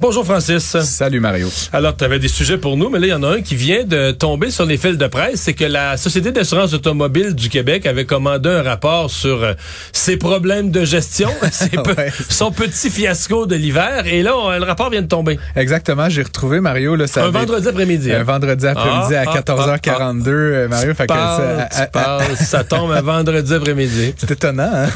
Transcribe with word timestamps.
Bonjour 0.00 0.24
Francis. 0.24 0.76
Salut 0.82 1.20
Mario. 1.20 1.48
Alors, 1.72 1.96
tu 1.96 2.02
avais 2.04 2.18
des 2.18 2.26
sujets 2.28 2.58
pour 2.58 2.76
nous, 2.76 2.90
mais 2.90 2.98
là, 2.98 3.06
il 3.06 3.10
y 3.10 3.14
en 3.14 3.22
a 3.22 3.36
un 3.36 3.42
qui 3.42 3.54
vient 3.54 3.84
de 3.84 4.10
tomber 4.10 4.50
sur 4.50 4.66
les 4.66 4.76
fils 4.76 4.98
de 4.98 5.06
presse. 5.06 5.36
C'est 5.42 5.52
que 5.54 5.64
la 5.64 5.96
Société 5.96 6.32
d'assurance 6.32 6.72
automobile 6.74 7.34
du 7.34 7.48
Québec 7.48 7.86
avait 7.86 8.04
commandé 8.04 8.48
un 8.48 8.62
rapport 8.62 9.08
sur 9.08 9.42
euh, 9.44 9.52
ses 9.92 10.16
problèmes 10.16 10.70
de 10.72 10.84
gestion, 10.84 11.30
ses 11.52 11.70
Ouais. 11.78 12.10
son 12.28 12.50
petit 12.50 12.90
fiasco 12.90 13.46
de 13.46 13.54
l'hiver. 13.54 14.02
Et 14.06 14.22
là, 14.22 14.36
on- 14.36 14.50
le 14.50 14.64
rapport 14.64 14.90
vient 14.90 15.00
de 15.02 15.06
tomber. 15.06 15.38
Exactement, 15.54 16.08
j'ai 16.08 16.22
retrouvé 16.22 16.60
Mario. 16.60 16.96
Là, 16.96 17.06
ça 17.06 17.22
Un 17.22 17.28
avait- 17.28 17.38
vendredi 17.38 17.68
après-midi. 17.68 18.12
Un 18.12 18.20
hein. 18.20 18.24
vendredi 18.24 18.66
après-midi 18.66 19.14
Ah, 19.14 19.20
à 19.20 19.24
ah, 19.28 19.40
14h42, 19.40 20.28
euh, 20.28 20.68
Mario. 20.68 20.92
Fait 20.94 21.06
que 21.06 21.14
ça- 21.14 21.68
tu 21.70 21.76
à- 21.76 21.82
à- 21.82 21.86
parles, 21.86 22.36
ça 22.36 22.64
tombe 22.64 22.90
un 22.90 23.00
vendredi 23.02 23.54
après-midi. 23.54 24.14
C'est 24.16 24.30
étonnant, 24.32 24.70
hein? 24.74 24.88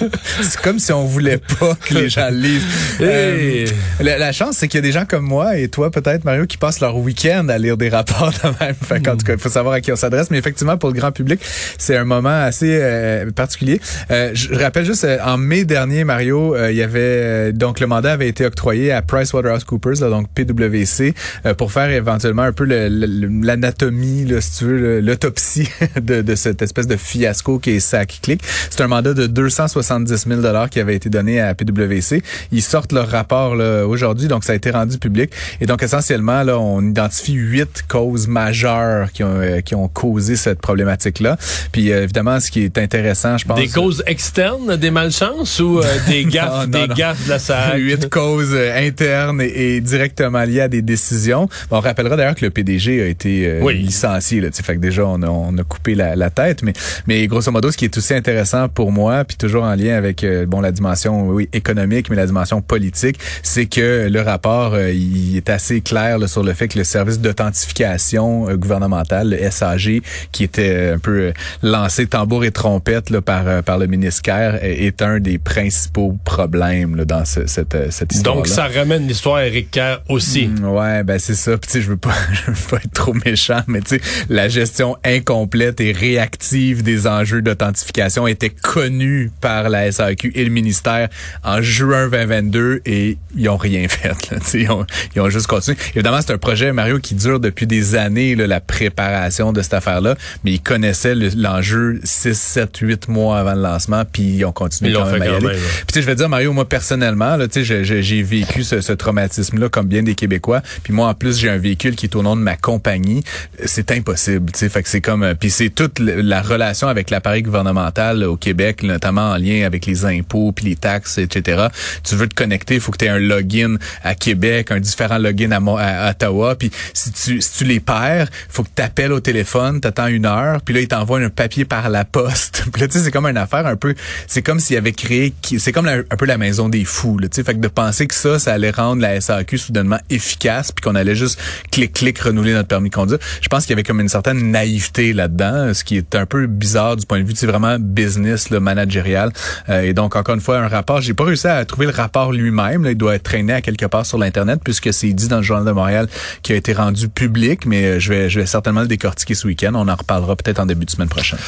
c'est 0.42 0.60
comme 0.60 0.78
si 0.78 0.92
on 0.92 1.04
voulait 1.06 1.38
pas 1.58 1.74
que 1.86 1.94
les 1.94 2.08
gens 2.10 2.28
lisent. 2.30 2.62
Hey. 3.00 3.64
Euh, 3.64 3.66
la, 4.00 4.18
la 4.18 4.32
c'est 4.50 4.66
qu'il 4.66 4.78
y 4.78 4.82
a 4.82 4.86
des 4.86 4.92
gens 4.92 5.04
comme 5.04 5.24
moi 5.24 5.56
et 5.58 5.68
toi, 5.68 5.90
peut-être, 5.90 6.24
Mario, 6.24 6.46
qui 6.46 6.56
passent 6.56 6.80
leur 6.80 6.96
week-end 6.96 7.48
à 7.48 7.58
lire 7.58 7.76
des 7.76 7.88
rapports 7.88 8.32
de 8.32 8.64
même. 8.64 8.74
Fait 8.74 9.00
qu'en 9.00 9.16
tout 9.16 9.24
cas, 9.24 9.34
il 9.34 9.38
faut 9.38 9.48
savoir 9.48 9.74
à 9.74 9.80
qui 9.80 9.92
on 9.92 9.96
s'adresse. 9.96 10.30
Mais 10.30 10.38
effectivement, 10.38 10.76
pour 10.76 10.90
le 10.90 10.94
grand 10.98 11.12
public, 11.12 11.40
c'est 11.78 11.96
un 11.96 12.04
moment 12.04 12.42
assez 12.42 12.78
euh, 12.80 13.30
particulier. 13.30 13.80
Euh, 14.10 14.30
je 14.34 14.54
rappelle 14.54 14.84
juste, 14.84 15.04
euh, 15.04 15.18
en 15.24 15.38
mai 15.38 15.64
dernier, 15.64 16.04
Mario, 16.04 16.54
euh, 16.54 16.70
il 16.70 16.76
y 16.76 16.82
avait 16.82 17.00
euh, 17.00 17.52
donc 17.52 17.80
le 17.80 17.86
mandat 17.86 18.12
avait 18.12 18.28
été 18.28 18.46
octroyé 18.46 18.92
à 18.92 19.02
PricewaterhouseCoopers, 19.02 20.00
là, 20.00 20.08
donc 20.08 20.28
PwC, 20.34 21.14
euh, 21.46 21.54
pour 21.54 21.72
faire 21.72 21.90
éventuellement 21.90 22.42
un 22.42 22.52
peu 22.52 22.64
l'anatomie, 22.64 24.26
si 24.40 24.58
tu 24.58 24.64
veux, 24.64 25.00
l'autopsie 25.00 25.68
de, 26.00 26.22
de 26.22 26.34
cette 26.34 26.62
espèce 26.62 26.86
de 26.86 26.96
fiasco 26.96 27.58
qui 27.58 27.72
est 27.72 27.80
Sac 27.80 28.20
Click. 28.22 28.42
C'est 28.70 28.80
un 28.80 28.88
mandat 28.88 29.14
de 29.14 29.26
270 29.26 30.26
000 30.28 30.40
dollars 30.40 30.70
qui 30.70 30.80
avait 30.80 30.94
été 30.94 31.08
donné 31.10 31.40
à 31.40 31.54
PwC. 31.54 32.22
Ils 32.50 32.62
sortent 32.62 32.92
leur 32.92 33.08
rapport 33.08 33.52
aujourd'hui, 33.86 34.28
donc 34.32 34.44
ça 34.44 34.52
a 34.52 34.56
été 34.56 34.70
rendu 34.70 34.98
public. 34.98 35.30
Et 35.60 35.66
donc 35.66 35.82
essentiellement, 35.82 36.42
là, 36.42 36.58
on 36.58 36.80
identifie 36.82 37.34
huit 37.34 37.84
causes 37.88 38.26
majeures 38.28 39.12
qui 39.12 39.22
ont, 39.24 39.40
euh, 39.40 39.60
qui 39.60 39.74
ont 39.74 39.88
causé 39.88 40.36
cette 40.36 40.60
problématique-là. 40.60 41.36
Puis 41.70 41.92
euh, 41.92 42.02
évidemment, 42.04 42.40
ce 42.40 42.50
qui 42.50 42.62
est 42.64 42.78
intéressant, 42.78 43.36
je 43.38 43.44
pense... 43.44 43.58
Des 43.58 43.68
causes 43.68 44.02
externes, 44.06 44.76
des 44.76 44.90
malchances 44.90 45.60
ou 45.60 45.78
euh, 45.80 45.84
des 46.08 46.24
gaffes, 46.24 46.48
Non, 46.50 46.60
non, 46.60 46.66
des 46.66 46.88
non. 46.88 46.94
gaffes 46.94 47.24
de 47.24 47.30
la 47.30 47.38
SAC? 47.38 47.74
Huit 47.76 48.08
causes 48.10 48.52
euh, 48.54 48.86
internes 48.86 49.40
et, 49.42 49.76
et 49.76 49.80
directement 49.80 50.42
liées 50.44 50.62
à 50.62 50.68
des 50.68 50.82
décisions. 50.82 51.48
Bon, 51.70 51.76
on 51.76 51.80
rappellera 51.80 52.16
d'ailleurs 52.16 52.34
que 52.34 52.44
le 52.44 52.50
PDG 52.50 53.02
a 53.02 53.06
été 53.06 53.46
euh, 53.46 53.60
Oui. 53.62 53.78
licencié. 53.78 54.40
Là, 54.40 54.48
fait 54.52 54.74
que 54.76 54.80
déjà, 54.80 55.04
on 55.06 55.22
a, 55.22 55.28
on 55.28 55.56
a 55.58 55.64
coupé 55.64 55.94
la, 55.94 56.16
la 56.16 56.30
tête. 56.30 56.62
Mais, 56.62 56.72
mais 57.06 57.26
grosso 57.26 57.50
modo, 57.50 57.70
ce 57.70 57.76
qui 57.76 57.84
est 57.84 57.96
aussi 57.96 58.14
intéressant 58.14 58.68
pour 58.68 58.92
moi, 58.92 59.24
puis 59.24 59.36
toujours 59.36 59.64
en 59.64 59.74
lien 59.74 59.96
avec 59.96 60.24
euh, 60.24 60.46
bon 60.46 60.60
la 60.60 60.72
dimension 60.72 61.28
oui, 61.28 61.48
économique, 61.52 62.08
mais 62.10 62.16
la 62.16 62.26
dimension 62.26 62.62
politique, 62.62 63.18
c'est 63.42 63.66
que 63.66 64.08
le 64.10 64.20
rapport, 64.22 64.74
euh, 64.74 64.90
il 64.92 65.36
est 65.36 65.50
assez 65.50 65.80
clair 65.80 66.18
là, 66.18 66.26
sur 66.28 66.42
le 66.42 66.52
fait 66.54 66.68
que 66.68 66.78
le 66.78 66.84
service 66.84 67.18
d'authentification 67.20 68.48
euh, 68.48 68.56
gouvernementale, 68.56 69.30
le 69.30 69.50
SAG, 69.50 70.02
qui 70.32 70.44
était 70.44 70.92
un 70.94 70.98
peu 70.98 71.18
euh, 71.20 71.32
lancé 71.62 72.06
tambour 72.06 72.44
et 72.44 72.50
trompette 72.50 73.10
là, 73.10 73.20
par, 73.20 73.46
euh, 73.46 73.62
par 73.62 73.78
le 73.78 73.86
ministère, 73.86 74.58
est, 74.62 75.00
un 75.02 75.20
des 75.20 75.38
principaux 75.38 76.16
problèmes 76.24 76.96
là, 76.96 77.04
dans 77.04 77.24
ce- 77.24 77.46
cette, 77.46 77.76
cette 77.90 78.12
histoire 78.14 78.36
Donc, 78.36 78.46
ça 78.46 78.66
ramène 78.68 79.06
l'histoire 79.06 79.36
à 79.36 79.46
Éric 79.46 79.70
Kerr 79.70 79.98
aussi. 80.08 80.48
Mm, 80.48 80.64
Ouais, 80.72 81.02
ben 81.02 81.18
c'est 81.18 81.34
ça. 81.34 81.56
Puis 81.58 81.80
je 81.82 81.88
veux 81.88 81.96
pas, 81.96 82.14
je 82.32 82.50
veux 82.50 82.68
pas 82.70 82.76
être 82.76 82.92
trop 82.92 83.14
méchant, 83.24 83.62
mais 83.66 83.80
tu 83.80 83.96
sais, 83.96 84.00
la 84.28 84.48
gestion 84.48 84.96
incomplète 85.04 85.80
et 85.80 85.92
réactive 85.92 86.82
des 86.82 87.06
enjeux 87.06 87.42
d'authentification 87.42 88.26
était 88.26 88.50
connue 88.50 89.30
par 89.40 89.68
la 89.68 89.90
SAQ 89.90 90.32
et 90.34 90.44
le 90.44 90.50
ministère 90.50 91.08
en 91.44 91.60
juin 91.62 92.08
2022 92.08 92.82
et 92.86 93.16
ils 93.36 93.48
ont 93.48 93.56
rien 93.56 93.86
fait. 93.88 94.01
Là, 94.04 94.38
sais, 94.44 94.60
ils, 94.62 94.70
ont, 94.70 94.86
ils 95.14 95.20
ont 95.20 95.30
juste 95.30 95.46
continué. 95.46 95.76
Évidemment, 95.94 96.18
c'est 96.20 96.32
un 96.32 96.38
projet 96.38 96.72
Mario 96.72 96.98
qui 96.98 97.14
dure 97.14 97.40
depuis 97.40 97.66
des 97.66 97.94
années 97.94 98.34
là, 98.34 98.46
la 98.46 98.60
préparation 98.60 99.52
de 99.52 99.62
cette 99.62 99.74
affaire-là, 99.74 100.16
mais 100.44 100.52
ils 100.52 100.60
connaissaient 100.60 101.14
le- 101.14 101.30
l'enjeu 101.36 102.00
6, 102.04 102.38
7, 102.38 102.76
8 102.78 103.08
mois 103.08 103.38
avant 103.38 103.54
le 103.54 103.62
lancement, 103.62 104.04
puis 104.10 104.22
ils 104.22 104.44
ont 104.44 104.52
continué 104.52 104.90
Ils 104.90 104.94
quand 104.96 105.06
même 105.06 105.22
fait 105.22 105.28
à 105.28 105.32
y 105.32 105.36
aller. 105.36 105.46
même. 105.46 105.56
Puis 105.56 105.86
tu 105.88 105.94
sais, 105.94 106.02
je 106.02 106.06
vais 106.06 106.14
dire 106.14 106.28
Mario, 106.28 106.52
moi 106.52 106.68
personnellement, 106.68 107.36
là, 107.36 107.46
tu 107.48 107.60
sais, 107.60 107.64
je- 107.64 107.84
je- 107.84 108.02
j'ai 108.02 108.22
vécu 108.22 108.64
ce, 108.64 108.80
ce 108.80 108.92
traumatisme-là 108.92 109.68
comme 109.68 109.86
bien 109.86 110.02
des 110.02 110.14
Québécois. 110.14 110.62
Puis 110.82 110.92
moi, 110.92 111.08
en 111.08 111.14
plus, 111.14 111.38
j'ai 111.38 111.48
un 111.48 111.58
véhicule 111.58 111.94
qui 111.96 112.06
est 112.06 112.16
au 112.16 112.22
nom 112.22 112.36
de 112.36 112.40
ma 112.42 112.56
compagnie. 112.56 113.22
C'est 113.64 113.90
impossible, 113.92 114.50
tu 114.52 114.58
sais. 114.60 114.68
Fait 114.68 114.82
que 114.82 114.88
c'est 114.88 115.00
comme, 115.00 115.22
euh, 115.22 115.34
puis 115.34 115.50
c'est 115.50 115.70
toute 115.70 115.98
le- 115.98 116.20
la 116.20 116.42
relation 116.42 116.88
avec 116.88 117.10
l'appareil 117.10 117.42
gouvernemental 117.42 118.24
au 118.24 118.36
Québec, 118.36 118.82
notamment 118.82 119.30
en 119.32 119.36
lien 119.36 119.64
avec 119.66 119.86
les 119.86 120.04
impôts 120.04 120.52
puis 120.52 120.66
les 120.66 120.76
taxes, 120.76 121.18
etc. 121.18 121.66
Tu 122.04 122.14
veux 122.16 122.28
te 122.28 122.34
connecter, 122.34 122.74
il 122.74 122.80
faut 122.80 122.92
que 122.92 122.98
tu 122.98 123.04
aies 123.04 123.08
un 123.08 123.18
login 123.18 123.76
à 124.02 124.14
Québec, 124.14 124.70
un 124.70 124.80
différent 124.80 125.18
login 125.18 125.50
à, 125.52 125.60
Mo- 125.60 125.78
à 125.78 126.10
Ottawa. 126.10 126.54
Puis 126.56 126.70
si 126.94 127.12
tu 127.12 127.40
si 127.40 127.58
tu 127.58 127.64
les 127.64 127.80
perds, 127.80 128.28
faut 128.48 128.62
que 128.62 128.70
tu 128.74 128.82
appelles 128.82 129.12
au 129.12 129.20
téléphone, 129.20 129.80
t'attends 129.80 130.06
une 130.06 130.26
heure, 130.26 130.60
puis 130.62 130.74
là 130.74 130.80
ils 130.80 130.88
t'envoient 130.88 131.20
un 131.20 131.28
papier 131.28 131.64
par 131.64 131.88
la 131.90 132.04
poste. 132.04 132.64
puis 132.72 132.80
là 132.82 132.88
tu 132.88 132.98
sais 132.98 133.04
c'est 133.04 133.10
comme 133.10 133.26
une 133.26 133.36
affaire 133.36 133.66
un 133.66 133.76
peu, 133.76 133.94
c'est 134.26 134.42
comme 134.42 134.60
s'il 134.60 134.76
avait 134.76 134.92
créé, 134.92 135.32
c'est 135.58 135.72
comme 135.72 135.88
un 135.88 136.16
peu 136.16 136.26
la 136.26 136.38
maison 136.38 136.68
des 136.68 136.84
fous. 136.84 137.18
Tu 137.20 137.28
sais, 137.32 137.44
fait 137.44 137.54
que 137.54 137.60
de 137.60 137.68
penser 137.68 138.06
que 138.06 138.14
ça, 138.14 138.38
ça 138.38 138.52
allait 138.52 138.70
rendre 138.70 139.02
la 139.02 139.20
SAQ 139.20 139.58
soudainement 139.58 139.98
efficace, 140.10 140.72
puis 140.72 140.82
qu'on 140.82 140.94
allait 140.94 141.14
juste 141.14 141.40
clic 141.70 141.92
clic 141.92 142.18
renouveler 142.18 142.52
notre 142.54 142.68
permis 142.68 142.90
de 142.90 142.94
conduire. 142.94 143.18
Je 143.40 143.48
pense 143.48 143.62
qu'il 143.64 143.70
y 143.70 143.74
avait 143.74 143.82
comme 143.82 144.00
une 144.00 144.08
certaine 144.08 144.50
naïveté 144.50 145.12
là-dedans, 145.12 145.74
ce 145.74 145.84
qui 145.84 145.96
est 145.96 146.14
un 146.14 146.26
peu 146.26 146.46
bizarre 146.46 146.96
du 146.96 147.06
point 147.06 147.20
de 147.20 147.26
vue, 147.26 147.34
c'est 147.36 147.46
vraiment 147.46 147.76
business, 147.78 148.50
le 148.50 148.60
managérial. 148.60 149.32
Euh, 149.68 149.82
et 149.82 149.92
donc 149.92 150.16
encore 150.16 150.34
une 150.34 150.40
fois 150.40 150.58
un 150.58 150.68
rapport, 150.68 151.00
j'ai 151.00 151.14
pas 151.14 151.24
réussi 151.24 151.46
à 151.46 151.64
trouver 151.64 151.86
le 151.86 151.92
rapport 151.92 152.32
lui-même. 152.32 152.86
il 152.88 152.96
doit 152.96 153.14
être 153.14 153.22
traîné 153.22 153.52
à 153.52 153.60
quelque 153.60 153.81
part 153.88 154.06
sur 154.06 154.18
l'internet 154.18 154.60
puisque 154.64 154.92
c'est 154.92 155.12
dit 155.12 155.28
dans 155.28 155.38
le 155.38 155.42
journal 155.42 155.66
de 155.66 155.72
Montréal 155.72 156.08
qui 156.42 156.52
a 156.52 156.56
été 156.56 156.72
rendu 156.72 157.08
public, 157.08 157.66
mais 157.66 157.84
euh, 157.84 157.98
je 157.98 158.08
vais 158.08 158.30
je 158.30 158.40
vais 158.40 158.46
certainement 158.46 158.82
le 158.82 158.88
décortiquer 158.88 159.34
ce 159.34 159.46
week-end. 159.46 159.72
On 159.74 159.88
en 159.88 159.94
reparlera 159.94 160.36
peut-être 160.36 160.60
en 160.60 160.66
début 160.66 160.84
de 160.84 160.90
semaine 160.90 161.08
prochaine. 161.08 161.38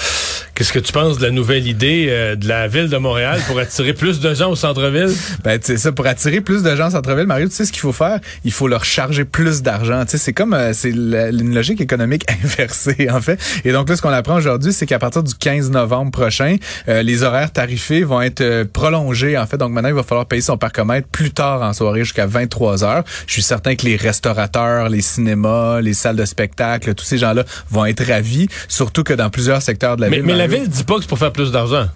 Qu'est-ce 0.54 0.72
que 0.72 0.78
tu 0.78 0.92
penses 0.92 1.18
de 1.18 1.22
la 1.22 1.30
nouvelle 1.30 1.66
idée 1.66 2.06
euh, 2.08 2.36
de 2.36 2.46
la 2.48 2.68
ville 2.68 2.88
de 2.88 2.96
Montréal 2.96 3.40
pour 3.46 3.58
attirer 3.58 3.92
plus 3.92 4.20
de 4.20 4.34
gens 4.34 4.50
au 4.50 4.56
centre-ville? 4.56 5.12
Ben, 5.44 5.58
tu 5.58 5.66
sais, 5.66 5.76
ça, 5.76 5.92
pour 5.92 6.06
attirer 6.06 6.40
plus 6.40 6.62
de 6.62 6.74
gens 6.74 6.86
en 6.86 6.90
centre-ville, 6.90 7.26
Mario, 7.26 7.48
tu 7.48 7.54
sais 7.54 7.64
ce 7.64 7.72
qu'il 7.72 7.80
faut 7.80 7.92
faire? 7.92 8.20
Il 8.44 8.52
faut 8.52 8.68
leur 8.68 8.84
charger 8.84 9.24
plus 9.24 9.62
d'argent. 9.62 10.04
Tu 10.04 10.12
sais, 10.12 10.18
c'est 10.18 10.32
comme, 10.32 10.54
euh, 10.54 10.72
c'est 10.72 10.90
une 10.90 11.54
logique 11.54 11.80
économique 11.80 12.24
inversée, 12.44 13.08
en 13.10 13.20
fait. 13.20 13.38
Et 13.64 13.72
donc, 13.72 13.88
là, 13.88 13.96
ce 13.96 14.02
qu'on 14.02 14.10
apprend 14.10 14.36
aujourd'hui, 14.36 14.72
c'est 14.72 14.86
qu'à 14.86 14.98
partir 14.98 15.22
du 15.22 15.34
15 15.34 15.70
novembre 15.70 16.10
prochain, 16.10 16.56
euh, 16.88 17.02
les 17.02 17.22
horaires 17.22 17.52
tarifés 17.52 18.04
vont 18.04 18.22
être 18.22 18.40
euh, 18.40 18.64
prolongés, 18.70 19.36
en 19.36 19.46
fait. 19.46 19.56
Donc, 19.56 19.72
maintenant, 19.72 19.88
il 19.88 19.94
va 19.94 20.02
falloir 20.02 20.26
payer 20.26 20.42
son 20.42 20.56
parcomètre 20.56 21.08
plus 21.08 21.30
tard 21.30 21.62
en 21.62 21.72
soirée 21.72 22.04
jusqu'à 22.04 22.23
23 22.26 22.84
heures. 22.84 23.04
Je 23.26 23.32
suis 23.32 23.42
certain 23.42 23.74
que 23.76 23.84
les 23.86 23.96
restaurateurs, 23.96 24.88
les 24.88 25.00
cinémas, 25.02 25.80
les 25.80 25.94
salles 25.94 26.16
de 26.16 26.24
spectacle, 26.24 26.94
tous 26.94 27.04
ces 27.04 27.18
gens-là 27.18 27.44
vont 27.70 27.84
être 27.86 28.04
ravis, 28.04 28.48
surtout 28.68 29.02
que 29.04 29.12
dans 29.14 29.30
plusieurs 29.30 29.62
secteurs 29.62 29.96
de 29.96 30.02
la 30.02 30.10
Mais, 30.10 30.16
ville. 30.16 30.26
mais 30.26 30.36
la 30.36 30.46
ville 30.46 30.68
dit 30.68 30.84
pas 30.84 30.94
que 30.96 31.02
c'est 31.02 31.08
pour 31.08 31.18
faire 31.18 31.32
plus 31.32 31.50
d'argent. 31.52 31.86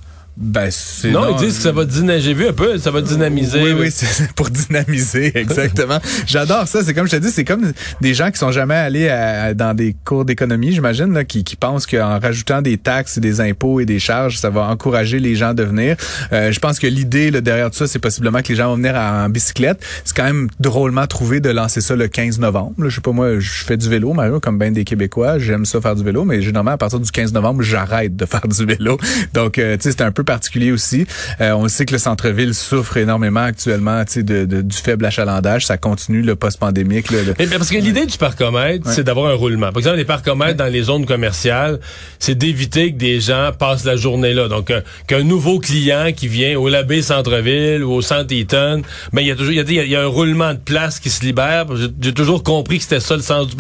Ben, 0.41 0.69
c'est 0.71 1.11
Non, 1.11 1.29
ils 1.31 1.37
disent 1.37 1.57
que 1.57 1.63
ça 1.63 1.73
va 1.73 1.85
dynamiser. 1.85 2.21
J'ai 2.29 2.35
vu 2.35 2.47
un 2.47 2.53
peu, 2.53 2.79
ça 2.79 2.91
va 2.93 3.01
dynamiser. 3.01 3.61
Oui, 3.61 3.73
oui, 3.73 3.91
c'est 3.91 4.31
pour 4.33 4.51
dynamiser, 4.51 5.33
exactement. 5.37 5.99
J'adore 6.27 6.69
ça. 6.69 6.83
C'est 6.85 6.95
comme 6.95 7.07
je 7.07 7.13
te 7.13 7.17
dis, 7.17 7.31
c'est 7.31 7.45
comme 7.45 7.73
des 8.01 8.15
gens 8.15 8.31
qui 8.31 8.39
sont 8.39 8.53
jamais 8.53 8.75
allés 8.77 9.09
à- 9.09 9.53
dans 9.55 9.75
des 9.75 9.97
cours 10.05 10.25
d'économie, 10.25 10.73
j'imagine, 10.73 11.13
là, 11.13 11.25
qui, 11.25 11.43
qui 11.43 11.57
pensent 11.57 11.87
qu'en 11.87 12.21
rajoutant 12.21 12.63
des 12.63 12.77
taxes, 12.79 13.17
et 13.19 13.21
des 13.21 13.41
impôts 13.41 13.81
et 13.81 13.85
des 13.85 13.99
charges, 13.99 14.39
ça 14.39 14.49
va 14.51 14.63
encourager 14.69 15.19
les 15.19 15.35
gens 15.35 15.55
de 15.55 15.65
venir. 15.65 15.97
Euh, 16.33 16.53
je 16.53 16.59
pense 16.61 16.79
que 16.79 16.87
l'idée 16.87 17.31
là, 17.33 17.41
derrière 17.41 17.71
tout 17.71 17.77
ça, 17.79 17.87
c'est 17.89 17.99
possiblement 17.99 18.41
que 18.43 18.49
les 18.49 18.55
gens 18.55 18.69
vont 18.69 18.77
venir 18.77 18.95
en, 18.95 19.25
en 19.25 19.29
bicyclette. 19.29 19.85
C'est 20.05 20.17
quand 20.17 20.25
même 20.25 20.49
drôlement 20.61 21.07
trouvé 21.09 21.41
de 21.41 21.51
lancer 21.51 21.81
ça 21.81 21.97
le 21.97 22.07
15 22.07 22.39
novembre. 22.39 22.75
Là, 22.79 22.89
je 22.89 22.95
sais 22.95 23.01
pas 23.01 23.13
moi, 23.13 23.41
je 23.41 23.65
fais 23.65 23.77
du 23.77 23.89
vélo, 23.89 24.13
Mario, 24.13 24.39
comme 24.39 24.59
bien 24.59 24.71
des 24.71 24.85
Québécois. 24.85 25.39
J'aime 25.39 25.65
ça 25.65 25.81
faire 25.81 25.97
du 25.97 26.05
vélo, 26.05 26.25
mais 26.25 26.43
généralement 26.43 26.71
à 26.73 26.79
partir 26.79 27.01
du 27.01 27.11
15 27.11 27.33
novembre, 27.33 27.63
j'arrête 27.63 28.15
de 28.15 28.25
faire 28.25 28.47
du 28.47 28.65
vélo. 28.65 28.99
Donc, 29.35 29.59
euh, 29.59 29.77
tu 29.77 29.83
sais, 29.85 29.91
c'est 29.91 30.03
un 30.03 30.13
peu 30.13 30.23
particulier 30.29 30.71
aussi. 30.73 31.07
Euh, 31.41 31.53
on 31.53 31.67
sait 31.69 31.85
que 31.87 31.93
le 31.93 31.99
centre-ville 31.99 32.55
souffre 32.55 32.97
énormément 32.99 33.41
actuellement, 33.41 34.03
de, 34.17 34.45
de- 34.45 34.63
du 34.63 34.77
faible 34.77 35.05
achalandage. 35.07 35.67
Ça 35.67 35.77
continue 35.79 36.23
le 36.23 36.37
post-pandémique. 36.37 37.11
le- 37.11 37.35
Mais 37.39 37.47
parce 37.47 37.71
que 37.71 37.79
l'idée 37.79 38.07
du 38.07 38.17
parcomètre, 38.19 38.89
c'est 38.91 39.05
d'avoir 39.05 39.31
un 39.31 39.35
roulement. 39.35 39.69
Par 39.73 39.79
exemple, 39.79 39.97
les 39.97 40.05
parcomètres 40.05 40.57
dans 40.57 40.73
les 40.73 40.83
zones 40.83 41.07
commerciales, 41.07 41.81
c'est 42.19 42.35
d'éviter 42.37 42.93
que 42.93 42.99
des 42.99 43.21
gens 43.21 43.51
passent 43.59 43.85
la 43.85 43.97
journée 43.97 44.35
là. 44.35 44.49
Donc, 44.49 44.71
euh, 44.71 44.81
qu'un 45.07 45.23
nouveau 45.25 45.59
client 45.59 46.11
qui 46.15 46.29
vient 46.29 46.57
au 46.59 46.69
Labé 46.69 47.03
Centre-Ville 47.03 47.83
ou 47.85 47.93
au 47.95 48.03
Centre 48.03 48.33
Eaton, 48.35 48.83
ben, 49.13 49.23
il 49.23 49.27
y 49.29 49.31
a 49.31 49.37
toujours, 49.37 49.53
il 49.53 49.73
y 49.73 49.81
a, 49.81 49.85
y 49.85 49.97
a 49.97 50.03
un 50.03 50.07
roulement 50.07 50.53
de 50.55 50.59
place 50.59 51.01
qui 51.01 51.11
se 51.11 51.25
libère. 51.25 51.67
J'ai 51.77 51.89
j'ai 52.01 52.13
toujours 52.15 52.43
compris 52.43 52.77
que 52.79 52.83
c'était 52.85 53.01
ça 53.01 53.17
le 53.17 53.23
sens 53.23 53.49
du... 53.49 53.57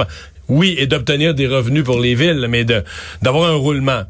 oui, 0.48 0.74
et 0.78 0.86
d'obtenir 0.86 1.34
des 1.34 1.46
revenus 1.46 1.84
pour 1.84 2.00
les 2.00 2.14
villes, 2.14 2.46
mais 2.48 2.64
de 2.64 2.82
d'avoir 3.22 3.50
un 3.50 3.54
roulement. 3.54 4.02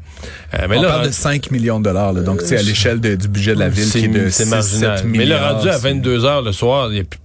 Euh, 0.53 0.67
mais 0.69 0.77
On 0.77 0.81
là, 0.81 0.87
parle 0.89 1.07
de 1.07 1.11
5 1.11 1.51
millions 1.51 1.79
de 1.79 1.85
dollars, 1.85 2.13
là, 2.13 2.21
donc 2.21 2.41
c'est 2.43 2.57
à 2.57 2.61
l'échelle 2.61 2.99
du 2.99 3.27
budget 3.27 3.55
de 3.55 3.59
la 3.59 3.69
ville 3.69 3.89
qui 3.89 4.05
est 4.05 4.07
de 4.07 4.29
6, 4.29 4.45
7 4.45 5.03
millions. 5.05 5.17
Mais 5.19 5.25
le 5.25 5.35
rendu 5.35 5.69
à 5.69 5.77
22 5.77 6.25
heures 6.25 6.41
le 6.41 6.51
soir, 6.51 6.89
il 6.89 6.95
n'y 6.95 6.99
a 7.01 7.03
plus 7.03 7.19